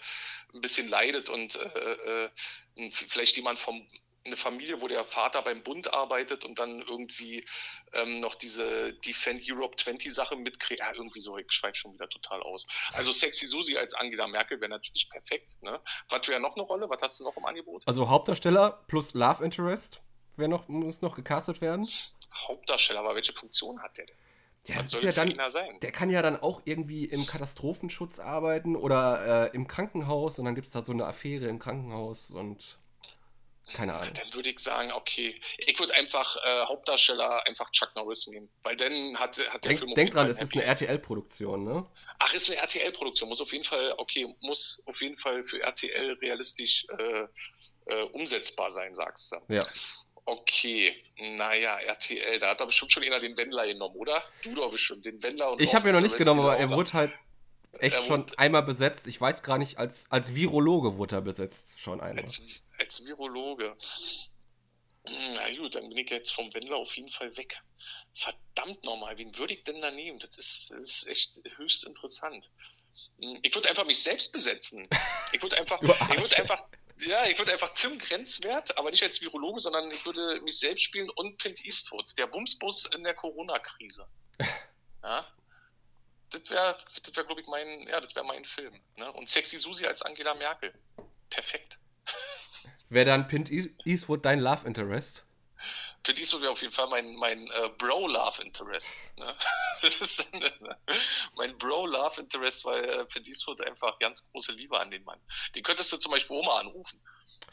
ein 0.54 0.62
bisschen 0.62 0.90
leidet 0.90 1.30
und 1.30 1.56
äh, 1.56 2.26
äh, 2.26 2.92
vielleicht 2.92 3.36
jemand 3.36 3.58
vom 3.58 3.88
eine 4.24 4.36
Familie, 4.36 4.82
wo 4.82 4.88
der 4.88 5.04
Vater 5.04 5.42
beim 5.42 5.64
Bund 5.64 5.94
arbeitet 5.94 6.46
und 6.46 6.60
dann 6.60 6.82
irgendwie 6.82 7.44
ähm, 7.94 8.20
noch 8.20 8.36
diese 8.36 8.94
Defend 8.94 9.42
Europe 9.48 9.76
20 9.76 10.14
Sache 10.14 10.36
mitkriegt. 10.36 10.80
Ja, 10.80 10.94
irgendwie 10.94 11.20
so, 11.20 11.38
ich 11.38 11.52
schweife 11.52 11.76
schon 11.76 11.94
wieder 11.94 12.10
total 12.10 12.42
aus. 12.44 12.68
Also 12.94 13.12
Sexy 13.12 13.46
Susi 13.46 13.78
als 13.78 13.94
Angela 13.94 14.28
Merkel 14.28 14.60
wäre 14.62 14.70
natürlich 14.70 15.10
perfekt. 15.10 15.58
Ne? 15.62 15.82
Was 16.10 16.28
wäre 16.28 16.40
noch 16.40 16.56
eine 16.56 16.64
Rolle? 16.64 16.90
Was 16.90 17.02
hast 17.02 17.20
du 17.20 17.24
noch 17.24 17.36
im 17.38 17.46
Angebot? 17.46 17.84
Also 17.88 18.10
Hauptdarsteller 18.10 18.84
plus 18.88 19.14
Love 19.14 19.44
Interest 19.44 20.02
wer 20.38 20.48
noch, 20.48 20.68
muss 20.68 21.02
noch 21.02 21.16
gecastet 21.16 21.62
werden. 21.62 21.88
Hauptdarsteller, 22.48 23.00
aber 23.00 23.16
welche 23.16 23.34
Funktion 23.34 23.82
hat 23.82 23.98
der 23.98 24.08
denn? 24.08 24.16
Ja, 24.68 24.78
Was 24.78 24.92
soll 24.92 25.04
ja 25.04 25.12
dann, 25.12 25.34
der 25.82 25.92
kann 25.92 26.12
ja 26.12 26.22
dann 26.22 26.38
auch 26.38 26.62
irgendwie 26.66 27.06
im 27.06 27.26
Katastrophenschutz 27.26 28.20
arbeiten 28.20 28.76
oder 28.76 29.48
äh, 29.48 29.56
im 29.56 29.68
Krankenhaus 29.68 30.38
und 30.38 30.46
dann 30.46 30.54
gibt 30.54 30.68
es 30.68 30.74
da 30.74 30.84
so 30.84 30.92
eine 30.92 31.06
Affäre 31.06 31.48
im 31.48 31.58
Krankenhaus 31.58 32.30
und 32.30 32.78
keine 33.74 33.94
Ahnung. 33.94 34.14
Dann 34.14 34.34
würde 34.34 34.50
ich 34.50 34.60
sagen, 34.60 34.92
okay, 34.94 35.36
ich 35.58 35.80
würde 35.80 35.94
einfach 35.96 36.36
äh, 36.38 36.66
Hauptdarsteller 36.66 37.46
einfach 37.48 37.70
Chuck 37.72 37.92
Norris 37.96 38.28
nehmen, 38.28 38.50
weil 38.64 38.76
dann 38.76 39.18
hat, 39.18 39.38
hat 39.50 39.64
der 39.64 39.70
denk, 39.70 39.80
Film. 39.80 39.94
Denk 39.94 40.12
dran, 40.12 40.30
es 40.30 40.42
ist 40.42 40.54
eine 40.54 40.64
RTL-Produktion, 40.64 41.64
ne? 41.64 41.86
Ach, 42.20 42.34
ist 42.34 42.50
eine 42.50 42.60
RTL-Produktion, 42.60 43.30
muss 43.30 43.42
auf 43.42 43.52
jeden 43.52 43.64
Fall, 43.64 43.94
okay, 43.98 44.28
muss 44.42 44.84
auf 44.86 45.02
jeden 45.02 45.18
Fall 45.18 45.44
für 45.44 45.62
RTL 45.62 46.14
realistisch 46.22 46.86
äh, 46.98 47.26
äh, 47.86 48.04
umsetzbar 48.12 48.70
sein, 48.70 48.94
sagst 48.94 49.32
du. 49.32 49.54
Ja. 49.54 49.66
Okay, 50.26 51.04
naja, 51.18 51.78
RTL, 51.80 52.40
da 52.40 52.52
hat 52.52 52.62
doch 52.62 52.68
bestimmt 52.68 52.92
schon 52.92 53.04
einer 53.04 53.20
den 53.20 53.36
Wendler 53.38 53.66
genommen, 53.66 53.96
oder? 53.96 54.24
Du 54.44 54.54
doch 54.54 54.72
bestimmt, 54.72 55.06
den 55.06 55.22
Wendler 55.24 55.52
und 55.52 55.62
Ich 55.62 55.74
habe 55.74 55.90
ihn 55.90 55.96
noch 55.96 56.02
nicht 56.02 56.18
genommen, 56.18 56.42
aber 56.42 56.58
er 56.58 56.70
wurde 56.70 56.94
halt 56.94 57.12
echt 57.82 57.96
er 57.96 58.02
schon 58.02 58.26
einmal 58.38 58.64
besetzt. 58.64 59.08
Ich 59.08 59.20
weiß 59.20 59.44
gar 59.44 59.58
nicht, 59.58 59.78
als, 59.78 60.10
als 60.12 60.36
Virologe 60.36 60.98
wurde 60.98 61.18
er 61.18 61.22
besetzt, 61.22 61.74
schon 61.80 62.00
einmal. 62.02 62.24
Als, 62.24 62.42
als 62.78 63.04
Virologe. 63.04 63.76
Hm, 65.06 65.34
na 65.34 65.56
gut, 65.56 65.76
dann 65.76 65.90
bin 65.90 65.98
ich 65.98 66.10
jetzt 66.10 66.32
vom 66.32 66.54
Wendler 66.54 66.78
auf 66.78 66.96
jeden 66.96 67.10
Fall 67.10 67.36
weg. 67.38 67.62
Verdammt 68.14 68.84
nochmal, 68.84 69.18
wen 69.18 69.36
würde 69.38 69.56
ich 69.56 69.64
denn 69.64 69.82
da 69.82 69.92
nehmen? 69.92 70.20
Das 70.20 70.38
ist, 70.38 70.72
das 70.72 70.80
ist 70.80 71.08
echt 71.08 71.42
höchst 71.58 71.86
interessant. 71.86 72.52
Hm, 73.20 73.40
ich 73.42 73.54
würde 73.56 73.70
einfach 73.70 73.86
mich 73.86 74.02
selbst 74.02 74.32
besetzen. 74.32 74.88
Ich 75.32 75.42
würde 75.42 75.58
einfach, 75.58 75.82
ich 75.82 76.22
würde 76.22 76.38
einfach, 76.38 76.64
ja, 77.00 77.26
ich 77.26 77.38
würde 77.40 77.52
einfach 77.52 77.74
Tim 77.74 77.98
Grenzwert, 77.98 78.78
aber 78.78 78.92
nicht 78.92 79.04
als 79.04 79.22
Virologe, 79.22 79.60
sondern 79.60 79.90
ich 79.92 80.06
würde 80.06 80.40
mich 80.44 80.60
selbst 80.60 80.84
spielen 80.84 81.10
und 81.10 81.40
Clint 81.40 81.66
Eastwood, 81.66 82.16
der 82.18 82.28
Bumsbus 82.28 82.86
in 82.96 83.04
der 83.04 83.16
Corona-Krise. 83.16 84.08
Ja, 85.04 85.26
das 86.32 86.50
wäre, 86.50 86.76
das 86.76 87.16
wär, 87.16 87.24
glaube 87.24 87.42
ich, 87.42 87.48
mein, 87.48 87.88
ja, 87.88 88.00
das 88.00 88.16
wäre 88.16 88.26
mein 88.26 88.46
Film. 88.46 88.74
Ne? 88.96 89.12
Und 89.14 89.30
Sexy 89.30 89.58
Susi 89.58 89.86
als 89.86 90.02
Angela 90.02 90.34
Merkel. 90.34 90.74
Perfekt. 91.30 91.80
Wäre 92.90 93.06
dann 93.06 93.28
Pint 93.28 93.50
Eastwood 93.50 94.26
dein 94.26 94.40
Love 94.40 94.68
Interest? 94.68 95.24
Pint 96.04 96.20
Eastwood 96.20 96.42
wäre 96.42 96.52
auf 96.52 96.62
jeden 96.62 96.74
Fall 96.74 96.88
mein, 96.88 97.16
mein 97.16 97.48
äh, 97.48 97.70
Bro-Love 97.78 98.42
Interest. 98.44 99.02
Ne? 99.18 99.36
Das 99.82 100.00
ist 100.00 100.28
äh, 100.34 100.52
mein 101.36 101.58
Bro-Love 101.58 102.22
Interest, 102.22 102.66
weil 102.66 102.84
äh, 102.84 103.06
Pint 103.06 103.28
Eastwood 103.28 103.66
einfach 103.66 103.98
ganz 104.00 104.28
große 104.32 104.52
Liebe 104.52 104.80
an 104.80 104.92
den 104.92 105.04
Mann. 105.04 105.20
Den 105.56 105.64
könntest 105.64 105.92
du 105.94 105.98
zum 105.98 106.12
Beispiel 106.12 106.36
Oma 106.36 106.60
anrufen. 106.60 107.02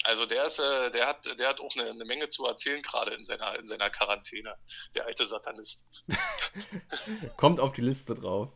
Also 0.05 0.27
der 0.27 0.47
ist, 0.47 0.59
äh, 0.59 0.91
der 0.91 1.07
hat, 1.07 1.39
der 1.39 1.49
hat 1.49 1.61
auch 1.61 1.75
eine, 1.77 1.91
eine 1.91 2.05
Menge 2.05 2.29
zu 2.29 2.47
erzählen, 2.47 2.83
gerade 2.83 3.13
in 3.15 3.25
seiner, 3.25 3.59
in 3.59 3.67
seiner 3.67 3.91
Quarantäne. 3.91 4.57
Der 4.95 5.07
alte 5.07 5.27
Satanist. 5.27 5.87
Kommt 7.37 7.61
auf 7.61 7.73
die 7.73 7.83
Liste 7.83 8.15
drauf. 8.15 8.51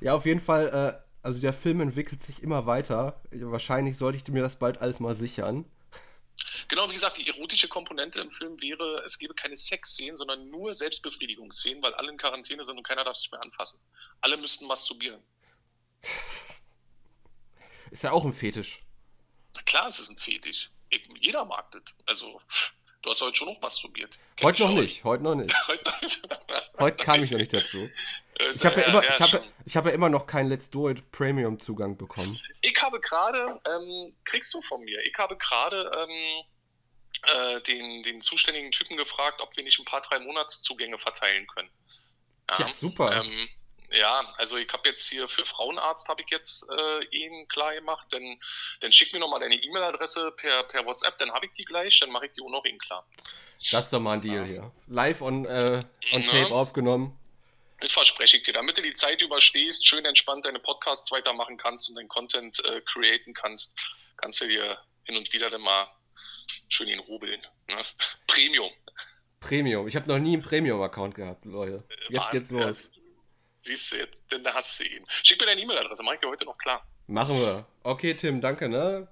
Ja, 0.00 0.14
auf 0.14 0.26
jeden 0.26 0.40
Fall 0.40 0.68
äh, 0.68 1.04
also 1.24 1.40
der 1.40 1.54
Film 1.54 1.80
entwickelt 1.80 2.22
sich 2.22 2.42
immer 2.42 2.66
weiter. 2.66 3.22
Wahrscheinlich 3.30 3.96
sollte 3.96 4.18
ich 4.18 4.28
mir 4.28 4.42
das 4.42 4.58
bald 4.58 4.78
alles 4.78 5.00
mal 5.00 5.16
sichern. 5.16 5.64
Genau, 6.68 6.88
wie 6.90 6.92
gesagt, 6.92 7.16
die 7.16 7.26
erotische 7.26 7.68
Komponente 7.68 8.20
im 8.20 8.30
Film 8.30 8.60
wäre, 8.60 9.02
es 9.06 9.18
gäbe 9.18 9.34
keine 9.34 9.56
Sexszenen, 9.56 10.16
sondern 10.16 10.50
nur 10.50 10.74
Selbstbefriedigungsszenen, 10.74 11.82
weil 11.82 11.94
alle 11.94 12.10
in 12.10 12.18
Quarantäne 12.18 12.62
sind 12.62 12.76
und 12.76 12.86
keiner 12.86 13.04
darf 13.04 13.16
sich 13.16 13.30
mehr 13.30 13.42
anfassen. 13.42 13.80
Alle 14.20 14.36
müssten 14.36 14.66
masturbieren. 14.66 15.22
Ist 17.90 18.02
ja 18.02 18.12
auch 18.12 18.24
ein 18.24 18.32
Fetisch. 18.32 18.82
Na 19.54 19.62
klar, 19.62 19.88
es 19.88 19.98
ist 19.98 20.10
ein 20.10 20.18
Fetisch. 20.18 20.70
Jeder 21.20 21.46
mag 21.46 21.70
das. 21.70 21.82
Also, 22.04 22.40
du 23.04 23.10
hast 23.10 23.20
heute 23.20 23.36
schon 23.36 23.48
noch 23.48 23.60
masturbiert. 23.60 24.18
Kenn 24.36 24.48
heute 24.48 24.62
noch 24.62 24.72
nicht, 24.72 25.04
heute 25.04 25.22
noch 25.22 25.34
nicht. 25.34 25.54
heute 26.78 27.04
kam 27.04 27.22
ich 27.22 27.30
noch 27.30 27.38
nicht 27.38 27.52
dazu. 27.52 27.88
Ich 28.54 28.66
habe 28.66 28.80
ja, 28.80 28.86
immer, 28.88 29.02
ich 29.02 29.20
habe, 29.20 29.44
ich 29.64 29.76
habe 29.76 29.88
ja 29.90 29.94
immer 29.94 30.08
noch 30.08 30.26
keinen 30.26 30.48
Let's 30.48 30.68
Do 30.68 30.90
It 30.90 31.12
Premium 31.12 31.60
Zugang 31.60 31.96
bekommen. 31.96 32.40
Ich 32.62 32.82
habe 32.82 32.98
gerade, 32.98 33.60
ähm, 33.68 34.16
kriegst 34.24 34.52
du 34.54 34.60
von 34.60 34.82
mir, 34.82 34.98
ich 35.06 35.14
habe 35.18 35.36
gerade 35.36 35.90
ähm, 35.96 36.42
äh, 37.22 37.60
den, 37.62 38.02
den 38.02 38.20
zuständigen 38.20 38.72
Typen 38.72 38.96
gefragt, 38.96 39.40
ob 39.40 39.56
wir 39.56 39.62
nicht 39.62 39.78
ein 39.78 39.84
paar 39.84 40.00
drei 40.00 40.18
Monatszugänge 40.18 40.98
verteilen 40.98 41.46
können. 41.46 41.70
Ja, 42.50 42.66
ja 42.66 42.68
super. 42.72 43.22
Ähm, 43.22 43.48
ja, 43.90 44.34
also 44.36 44.56
ich 44.56 44.72
habe 44.72 44.88
jetzt 44.88 45.08
hier 45.08 45.28
für 45.28 45.44
Frauenarzt 45.44 46.08
habe 46.08 46.22
ich 46.22 46.30
jetzt 46.30 46.66
äh, 46.70 47.04
ihn 47.16 47.46
klar 47.48 47.74
gemacht, 47.74 48.06
dann, 48.10 48.38
dann 48.80 48.92
schick 48.92 49.12
mir 49.12 49.18
nochmal 49.18 49.40
deine 49.40 49.54
E-Mail-Adresse 49.54 50.32
per, 50.32 50.64
per 50.64 50.84
WhatsApp, 50.84 51.18
dann 51.18 51.32
habe 51.32 51.46
ich 51.46 51.52
die 51.52 51.64
gleich, 51.64 52.00
dann 52.00 52.10
mache 52.10 52.26
ich 52.26 52.32
die 52.32 52.42
auch 52.42 52.50
noch 52.50 52.64
ihn 52.64 52.78
klar. 52.78 53.06
Das 53.70 53.84
ist 53.84 53.92
doch 53.92 54.00
mal 54.00 54.14
ein 54.14 54.20
Deal 54.20 54.40
ja. 54.40 54.44
hier. 54.44 54.72
Live 54.88 55.20
on, 55.22 55.44
äh, 55.46 55.84
on 56.12 56.22
Tape 56.22 56.52
aufgenommen. 56.52 57.18
Das 57.80 57.92
verspreche 57.92 58.38
ich 58.38 58.42
dir. 58.42 58.52
Damit 58.52 58.78
du 58.78 58.82
die 58.82 58.92
Zeit 58.92 59.22
überstehst, 59.22 59.86
schön 59.86 60.04
entspannt 60.04 60.44
deine 60.44 60.58
Podcasts 60.58 61.10
weitermachen 61.10 61.56
kannst 61.56 61.88
und 61.88 61.96
deinen 61.96 62.08
Content 62.08 62.64
äh, 62.66 62.80
createn 62.82 63.34
kannst, 63.34 63.78
kannst 64.16 64.40
du 64.40 64.46
dir 64.46 64.78
hin 65.04 65.16
und 65.16 65.32
wieder 65.32 65.50
dann 65.50 65.60
mal 65.60 65.86
schön 66.68 66.88
ihn 66.88 67.00
hobeln. 67.06 67.40
Ne? 67.68 67.76
Premium. 68.26 68.70
Premium. 69.40 69.86
Ich 69.86 69.96
habe 69.96 70.08
noch 70.08 70.18
nie 70.18 70.34
einen 70.34 70.42
Premium-Account 70.42 71.14
gehabt, 71.14 71.44
Leute. 71.44 71.84
Jetzt 72.08 72.30
geht's 72.30 72.50
los. 72.50 72.90
Siehst 73.64 73.92
du, 73.92 74.06
denn 74.30 74.44
da 74.44 74.52
hast 74.52 74.78
du 74.78 74.84
ihn. 74.84 75.06
Schick 75.22 75.40
mir 75.40 75.46
deine 75.46 75.62
E-Mail-Adresse, 75.62 76.02
mach 76.02 76.12
ich 76.12 76.20
dir 76.20 76.28
heute 76.28 76.44
noch 76.44 76.58
klar. 76.58 76.86
Machen 77.06 77.40
wir. 77.40 77.64
Okay, 77.82 78.12
Tim, 78.14 78.38
danke, 78.38 78.68
ne? 78.68 79.08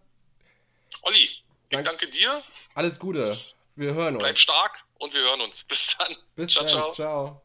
Olli, 1.01 1.31
ich 1.71 1.79
danke 1.83 2.07
dir. 2.07 2.43
Alles 2.75 2.99
Gute. 2.99 3.41
Wir 3.77 3.95
hören 3.95 4.17
uns. 4.17 4.23
Bleib 4.23 4.37
stark 4.37 4.85
und 4.99 5.15
wir 5.15 5.23
hören 5.23 5.41
uns. 5.41 5.65
Bis 5.65 5.97
dann. 5.97 6.15
Bis 6.37 6.53
ciao, 6.53 6.65
dann. 6.65 6.69
ciao. 6.69 6.93
ciao. 6.93 7.43